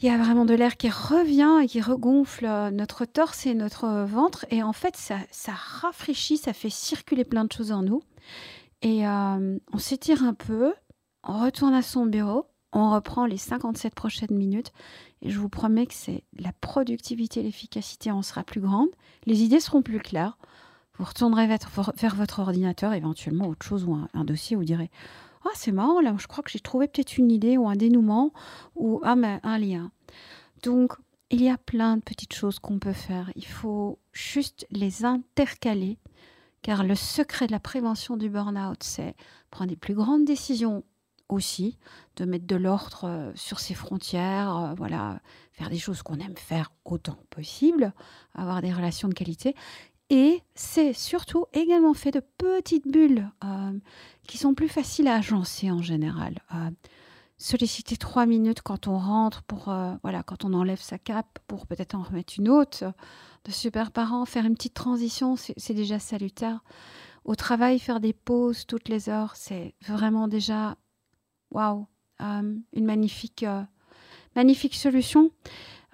il 0.00 0.06
y 0.06 0.10
a 0.10 0.16
vraiment 0.16 0.44
de 0.44 0.54
l'air 0.54 0.76
qui 0.76 0.88
revient 0.88 1.58
et 1.60 1.66
qui 1.66 1.80
regonfle 1.80 2.46
euh, 2.46 2.70
notre 2.70 3.04
torse 3.04 3.46
et 3.46 3.54
notre 3.54 4.04
ventre. 4.04 4.46
Et 4.50 4.62
en 4.62 4.72
fait, 4.72 4.96
ça, 4.96 5.16
ça 5.32 5.50
rafraîchit, 5.52 6.36
ça 6.36 6.52
fait 6.52 6.70
circuler 6.70 7.24
plein 7.24 7.44
de 7.44 7.52
choses 7.52 7.72
en 7.72 7.82
nous. 7.82 8.00
Et 8.80 9.08
euh, 9.08 9.58
on 9.72 9.78
s'étire 9.78 10.22
un 10.22 10.34
peu, 10.34 10.72
on 11.24 11.42
retourne 11.42 11.74
à 11.74 11.82
son 11.82 12.06
bureau, 12.06 12.46
on 12.72 12.90
reprend 12.90 13.26
les 13.26 13.36
57 13.36 13.94
prochaines 13.94 14.36
minutes 14.36 14.72
et 15.22 15.30
je 15.30 15.38
vous 15.38 15.48
promets 15.48 15.86
que 15.86 15.94
c'est 15.94 16.24
la 16.38 16.52
productivité, 16.60 17.42
l'efficacité 17.42 18.10
en 18.10 18.22
sera 18.22 18.44
plus 18.44 18.60
grande, 18.60 18.88
les 19.26 19.42
idées 19.42 19.60
seront 19.60 19.82
plus 19.82 20.00
claires. 20.00 20.38
Vous 20.94 21.04
retournerez 21.04 21.46
vers 21.46 22.14
votre 22.16 22.40
ordinateur, 22.40 22.92
éventuellement 22.92 23.46
autre 23.48 23.64
chose 23.64 23.84
ou 23.84 23.94
un, 23.94 24.24
dossier, 24.24 24.56
vous 24.56 24.64
direz 24.64 24.90
Ah, 25.44 25.50
c'est 25.54 25.72
marrant, 25.72 26.00
là, 26.00 26.14
je 26.18 26.26
crois 26.26 26.42
que 26.42 26.50
j'ai 26.50 26.60
trouvé 26.60 26.88
peut-être 26.88 27.18
une 27.18 27.30
idée 27.30 27.56
ou 27.56 27.68
un 27.68 27.76
dénouement 27.76 28.32
ou 28.74 29.00
ah, 29.04 29.14
un 29.14 29.58
lien. 29.58 29.92
Donc, 30.64 30.94
il 31.30 31.42
y 31.42 31.50
a 31.50 31.58
plein 31.58 31.96
de 31.98 32.02
petites 32.02 32.34
choses 32.34 32.58
qu'on 32.58 32.78
peut 32.78 32.92
faire. 32.92 33.30
Il 33.36 33.46
faut 33.46 33.98
juste 34.12 34.66
les 34.70 35.04
intercaler, 35.04 35.98
car 36.62 36.84
le 36.84 36.94
secret 36.94 37.46
de 37.46 37.52
la 37.52 37.60
prévention 37.60 38.16
du 38.16 38.28
burn-out, 38.28 38.82
c'est 38.82 39.14
prendre 39.50 39.70
des 39.70 39.76
plus 39.76 39.94
grandes 39.94 40.24
décisions 40.24 40.82
aussi, 41.28 41.78
de 42.16 42.24
mettre 42.24 42.46
de 42.46 42.56
l'ordre 42.56 43.04
euh, 43.04 43.32
sur 43.34 43.60
ses 43.60 43.74
frontières, 43.74 44.56
euh, 44.56 44.74
voilà, 44.74 45.20
faire 45.52 45.70
des 45.70 45.78
choses 45.78 46.02
qu'on 46.02 46.18
aime 46.18 46.36
faire 46.36 46.72
autant 46.84 47.18
possible, 47.30 47.92
avoir 48.34 48.62
des 48.62 48.72
relations 48.72 49.08
de 49.08 49.14
qualité. 49.14 49.54
Et 50.10 50.42
c'est 50.54 50.92
surtout 50.92 51.46
également 51.52 51.94
fait 51.94 52.10
de 52.10 52.22
petites 52.38 52.90
bulles 52.90 53.30
euh, 53.44 53.78
qui 54.26 54.38
sont 54.38 54.54
plus 54.54 54.68
faciles 54.68 55.08
à 55.08 55.16
agencer 55.16 55.70
en 55.70 55.82
général. 55.82 56.38
solliciter 57.36 57.96
trois 57.96 58.26
minutes 58.26 58.62
quand 58.62 58.88
on 58.88 58.98
rentre 58.98 59.42
pour 59.42 59.72
voilà 60.02 60.24
quand 60.24 60.44
on 60.44 60.54
enlève 60.54 60.80
sa 60.80 60.98
cape 60.98 61.38
pour 61.46 61.68
peut-être 61.68 61.94
en 61.94 62.02
remettre 62.02 62.32
une 62.36 62.48
autre 62.48 62.92
de 63.44 63.52
super 63.52 63.92
parents 63.92 64.24
faire 64.24 64.44
une 64.44 64.54
petite 64.54 64.74
transition 64.74 65.36
c'est 65.36 65.74
déjà 65.74 66.00
salutaire 66.00 66.64
au 67.24 67.36
travail 67.36 67.78
faire 67.78 68.00
des 68.00 68.12
pauses 68.12 68.66
toutes 68.66 68.88
les 68.88 69.08
heures 69.08 69.36
c'est 69.36 69.76
vraiment 69.86 70.26
déjà 70.26 70.76
waouh, 71.50 71.86
euh, 72.20 72.54
une 72.72 72.84
magnifique, 72.84 73.42
euh, 73.42 73.62
magnifique 74.36 74.74
solution. 74.74 75.30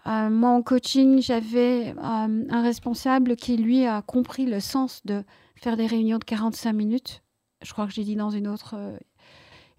Euh, 0.06 0.28
moi, 0.30 0.50
en 0.50 0.62
coaching, 0.62 1.20
j'avais 1.22 1.94
un 1.98 2.62
responsable 2.62 3.36
qui, 3.36 3.56
lui, 3.56 3.86
a 3.86 4.02
compris 4.02 4.46
le 4.46 4.60
sens 4.60 5.00
de 5.04 5.24
faire 5.56 5.76
des 5.76 5.86
réunions 5.86 6.18
de 6.18 6.24
45 6.24 6.72
minutes. 6.72 7.22
Je 7.62 7.72
crois 7.72 7.86
que 7.86 7.92
j'ai 7.92 8.04
dit 8.04 8.16
dans 8.16 8.30
une 8.30 8.46
autre 8.46 8.74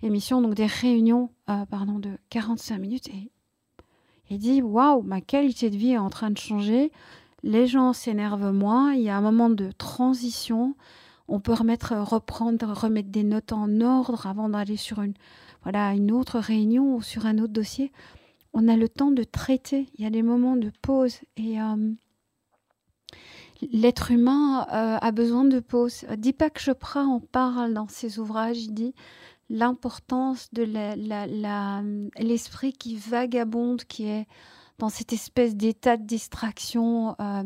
émission, 0.01 0.41
donc 0.41 0.55
des 0.55 0.65
réunions 0.65 1.29
pardon, 1.45 1.99
de 1.99 2.17
45 2.31 2.79
minutes. 2.79 3.07
Et 3.09 3.31
il 4.31 4.39
dit 4.39 4.63
Waouh, 4.63 5.03
ma 5.03 5.21
qualité 5.21 5.69
de 5.69 5.77
vie 5.77 5.91
est 5.91 5.99
en 5.99 6.09
train 6.09 6.31
de 6.31 6.37
changer. 6.39 6.91
Les 7.43 7.67
gens 7.67 7.93
s'énervent 7.93 8.51
moins. 8.51 8.93
Il 8.93 9.03
y 9.03 9.09
a 9.09 9.17
un 9.17 9.21
moment 9.21 9.51
de 9.51 9.71
transition. 9.77 10.75
On 11.27 11.39
peut 11.39 11.53
remettre, 11.53 11.93
reprendre, 11.95 12.67
remettre 12.73 13.09
des 13.09 13.23
notes 13.23 13.51
en 13.51 13.81
ordre 13.81 14.27
avant 14.27 14.49
d'aller 14.49 14.77
sur 14.77 15.01
une, 15.01 15.15
voilà, 15.63 15.93
une 15.93 16.11
autre 16.11 16.39
réunion 16.39 16.95
ou 16.95 17.01
sur 17.01 17.25
un 17.25 17.39
autre 17.39 17.53
dossier, 17.53 17.91
on 18.53 18.67
a 18.67 18.77
le 18.77 18.87
temps 18.87 19.11
de 19.11 19.23
traiter. 19.23 19.87
Il 19.95 20.03
y 20.03 20.07
a 20.07 20.09
des 20.09 20.21
moments 20.21 20.55
de 20.55 20.71
pause. 20.81 21.19
Et 21.35 21.59
euh, 21.59 21.91
l'être 23.73 24.11
humain 24.11 24.65
euh, 24.71 24.97
a 25.01 25.11
besoin 25.11 25.43
de 25.43 25.59
pause. 25.59 26.05
Deepak 26.17 26.59
Chopra 26.59 27.01
en 27.01 27.19
parle 27.19 27.73
dans 27.73 27.87
ses 27.87 28.17
ouvrages. 28.17 28.59
Il 28.59 28.73
dit 28.73 28.95
l'importance 29.49 30.49
de 30.53 30.63
l'esprit 32.23 32.73
qui 32.73 32.95
vagabonde, 32.95 33.83
qui 33.83 34.07
est 34.07 34.27
dans 34.77 34.89
cette 34.89 35.13
espèce 35.13 35.55
d'état 35.55 35.97
de 35.97 36.03
distraction. 36.03 37.15
Euh, 37.19 37.43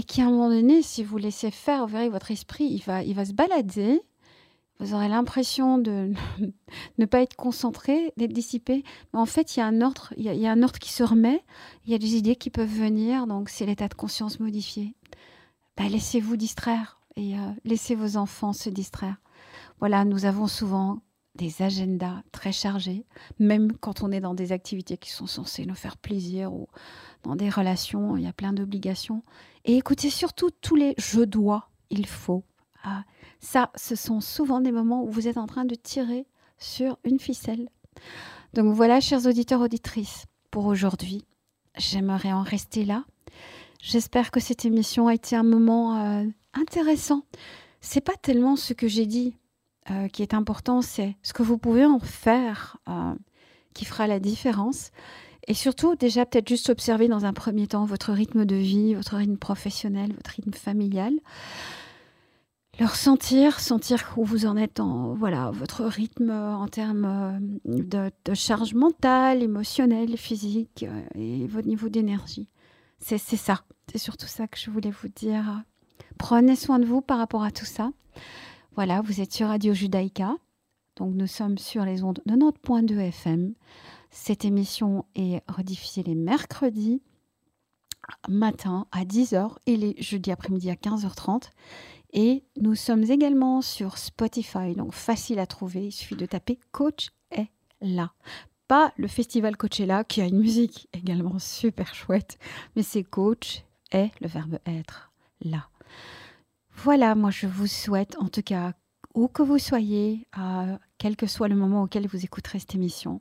et 0.00 0.02
qui, 0.02 0.22
à 0.22 0.26
un 0.28 0.30
moment 0.30 0.48
donné, 0.48 0.80
si 0.80 1.04
vous 1.04 1.18
laissez 1.18 1.50
faire, 1.50 1.86
vous 1.86 1.92
verrez, 1.92 2.08
votre 2.08 2.30
esprit, 2.30 2.64
il 2.64 2.82
va, 2.82 3.02
il 3.02 3.14
va 3.14 3.26
se 3.26 3.34
balader 3.34 4.00
vous 4.80 4.94
aurez 4.94 5.08
l'impression 5.08 5.76
de 5.76 6.14
ne 6.98 7.04
pas 7.04 7.20
être 7.20 7.36
concentré, 7.36 8.14
d'être 8.16 8.32
dissipé. 8.32 8.82
Mais 9.12 9.20
en 9.20 9.26
fait, 9.26 9.54
il 9.54 9.60
y 9.60 9.62
a 9.62 9.66
un 9.66 9.82
ordre, 9.82 10.14
il 10.16 10.24
y 10.24 10.46
a, 10.46 10.50
un 10.50 10.62
ordre 10.62 10.78
qui 10.78 10.90
se 10.90 11.02
remet. 11.02 11.44
Il 11.84 11.92
y 11.92 11.94
a 11.94 11.98
des 11.98 12.16
idées 12.16 12.34
qui 12.34 12.48
peuvent 12.48 12.66
venir. 12.66 13.26
Donc, 13.26 13.50
c'est 13.50 13.66
l'état 13.66 13.88
de 13.88 13.94
conscience 13.94 14.40
modifié. 14.40 14.94
Bah, 15.76 15.86
laissez-vous 15.86 16.38
distraire 16.38 16.98
et 17.16 17.38
euh, 17.38 17.50
laissez 17.64 17.94
vos 17.94 18.16
enfants 18.16 18.54
se 18.54 18.70
distraire. 18.70 19.16
Voilà, 19.80 20.06
nous 20.06 20.24
avons 20.24 20.46
souvent 20.46 21.00
des 21.34 21.60
agendas 21.62 22.22
très 22.32 22.52
chargés, 22.52 23.04
même 23.38 23.72
quand 23.72 24.02
on 24.02 24.10
est 24.10 24.20
dans 24.20 24.34
des 24.34 24.50
activités 24.52 24.96
qui 24.96 25.10
sont 25.10 25.26
censées 25.26 25.64
nous 25.64 25.74
faire 25.74 25.96
plaisir 25.96 26.52
ou 26.52 26.68
dans 27.22 27.36
des 27.36 27.50
relations, 27.50 28.16
il 28.16 28.24
y 28.24 28.26
a 28.28 28.32
plein 28.32 28.52
d'obligations. 28.52 29.22
Et 29.64 29.76
écoutez 29.76 30.10
surtout 30.10 30.50
tous 30.50 30.76
les 30.76 30.94
je 30.98 31.20
dois, 31.20 31.70
il 31.90 32.06
faut. 32.06 32.44
Ah, 32.82 33.04
ça, 33.40 33.70
ce 33.76 33.94
sont 33.94 34.20
souvent 34.20 34.60
des 34.60 34.72
moments 34.72 35.04
où 35.04 35.10
vous 35.10 35.28
êtes 35.28 35.36
en 35.36 35.46
train 35.46 35.64
de 35.64 35.74
tirer 35.74 36.26
sur 36.58 36.98
une 37.04 37.20
ficelle. 37.20 37.68
Donc 38.54 38.74
voilà, 38.74 39.00
chers 39.00 39.26
auditeurs, 39.26 39.60
auditrices, 39.60 40.24
pour 40.50 40.66
aujourd'hui, 40.66 41.24
j'aimerais 41.76 42.32
en 42.32 42.42
rester 42.42 42.84
là. 42.84 43.04
J'espère 43.82 44.30
que 44.30 44.40
cette 44.40 44.64
émission 44.64 45.08
a 45.08 45.14
été 45.14 45.36
un 45.36 45.42
moment 45.42 45.96
euh, 45.96 46.24
intéressant. 46.54 47.22
C'est 47.80 48.02
pas 48.02 48.16
tellement 48.16 48.56
ce 48.56 48.74
que 48.74 48.88
j'ai 48.88 49.06
dit 49.06 49.36
euh, 49.90 50.08
qui 50.08 50.22
est 50.22 50.34
important, 50.34 50.82
c'est 50.82 51.16
ce 51.22 51.32
que 51.32 51.42
vous 51.42 51.56
pouvez 51.56 51.86
en 51.86 51.98
faire 51.98 52.76
euh, 52.88 53.14
qui 53.72 53.84
fera 53.84 54.06
la 54.06 54.20
différence. 54.20 54.90
Et 55.48 55.54
surtout, 55.54 55.96
déjà, 55.96 56.26
peut-être 56.26 56.48
juste 56.48 56.70
observer 56.70 57.08
dans 57.08 57.24
un 57.24 57.32
premier 57.32 57.66
temps 57.66 57.84
votre 57.84 58.12
rythme 58.12 58.44
de 58.44 58.56
vie, 58.56 58.94
votre 58.94 59.16
rythme 59.16 59.36
professionnel, 59.36 60.12
votre 60.12 60.30
rythme 60.30 60.52
familial 60.52 61.14
leur 62.80 62.96
sentir, 62.96 63.60
sentir 63.60 64.14
où 64.16 64.24
vous 64.24 64.46
en 64.46 64.56
êtes 64.56 64.80
en 64.80 65.12
voilà 65.12 65.50
votre 65.50 65.84
rythme 65.84 66.30
en 66.30 66.66
termes 66.66 67.04
euh, 67.66 68.10
de, 68.24 68.34
charge 68.34 68.74
mentale, 68.74 69.42
émotionnelle, 69.42 70.16
physique 70.16 70.84
euh, 70.88 71.02
et 71.14 71.46
votre 71.46 71.68
niveau 71.68 71.90
d'énergie. 71.90 72.48
C'est 72.98 73.18
ça, 73.18 73.62
c'est 73.90 73.98
surtout 73.98 74.26
ça 74.26 74.48
que 74.48 74.58
je 74.58 74.70
voulais 74.70 74.90
vous 74.90 75.08
dire. 75.08 75.62
Prenez 76.18 76.56
soin 76.56 76.78
de 76.78 76.86
vous 76.86 77.02
par 77.02 77.18
rapport 77.18 77.42
à 77.42 77.50
tout 77.50 77.66
ça. 77.66 77.92
Voilà, 78.76 79.02
vous 79.02 79.20
êtes 79.20 79.32
sur 79.32 79.48
Radio 79.48 79.74
Judaïka, 79.74 80.36
donc 80.96 81.14
nous 81.14 81.26
sommes 81.26 81.58
sur 81.58 81.84
les 81.84 82.02
ondes 82.02 82.20
de 82.24 82.34
notre 82.34 82.60
point 82.60 82.82
de 82.82 82.96
FM. 82.96 83.54
Cette 84.10 84.44
émission 84.44 85.04
est 85.14 85.42
rediffusée 85.48 86.02
les 86.02 86.14
mercredis 86.14 87.02
matin 88.28 88.86
à 88.90 89.04
10h 89.04 89.56
et 89.66 89.76
les 89.76 89.94
jeudis 90.02 90.32
après-midi 90.32 90.70
à 90.70 90.74
15h30. 90.74 91.50
Et 92.12 92.44
nous 92.60 92.74
sommes 92.74 93.04
également 93.04 93.62
sur 93.62 93.98
Spotify, 93.98 94.74
donc 94.74 94.92
facile 94.92 95.38
à 95.38 95.46
trouver. 95.46 95.86
Il 95.86 95.92
suffit 95.92 96.16
de 96.16 96.26
taper 96.26 96.58
Coach 96.72 97.10
est 97.30 97.50
là. 97.80 98.12
Pas 98.66 98.92
le 98.96 99.06
festival 99.06 99.56
Coachella 99.56 100.02
qui 100.02 100.20
a 100.20 100.26
une 100.26 100.40
musique 100.40 100.88
également 100.92 101.38
super 101.38 101.94
chouette, 101.94 102.38
mais 102.74 102.82
c'est 102.82 103.04
Coach 103.04 103.64
est 103.92 104.10
le 104.20 104.26
verbe 104.26 104.58
être 104.66 105.12
là. 105.40 105.68
Voilà, 106.74 107.14
moi 107.14 107.30
je 107.30 107.46
vous 107.46 107.66
souhaite 107.66 108.16
en 108.18 108.28
tout 108.28 108.42
cas, 108.42 108.72
où 109.14 109.28
que 109.28 109.42
vous 109.42 109.58
soyez, 109.58 110.26
quel 110.98 111.16
que 111.16 111.26
soit 111.26 111.48
le 111.48 111.56
moment 111.56 111.82
auquel 111.82 112.06
vous 112.08 112.24
écouterez 112.24 112.58
cette 112.58 112.74
émission, 112.74 113.20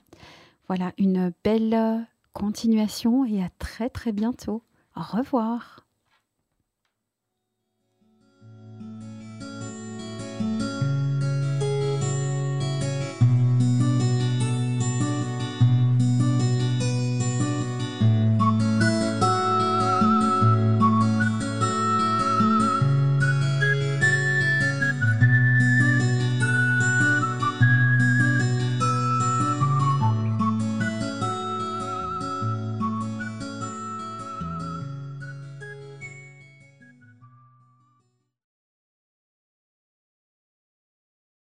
voilà 0.69 0.93
une 0.99 1.33
belle 1.43 2.05
continuation 2.31 3.25
et 3.25 3.43
à 3.43 3.49
très 3.57 3.89
très 3.89 4.11
bientôt. 4.11 4.63
Au 4.95 5.01
revoir. 5.01 5.88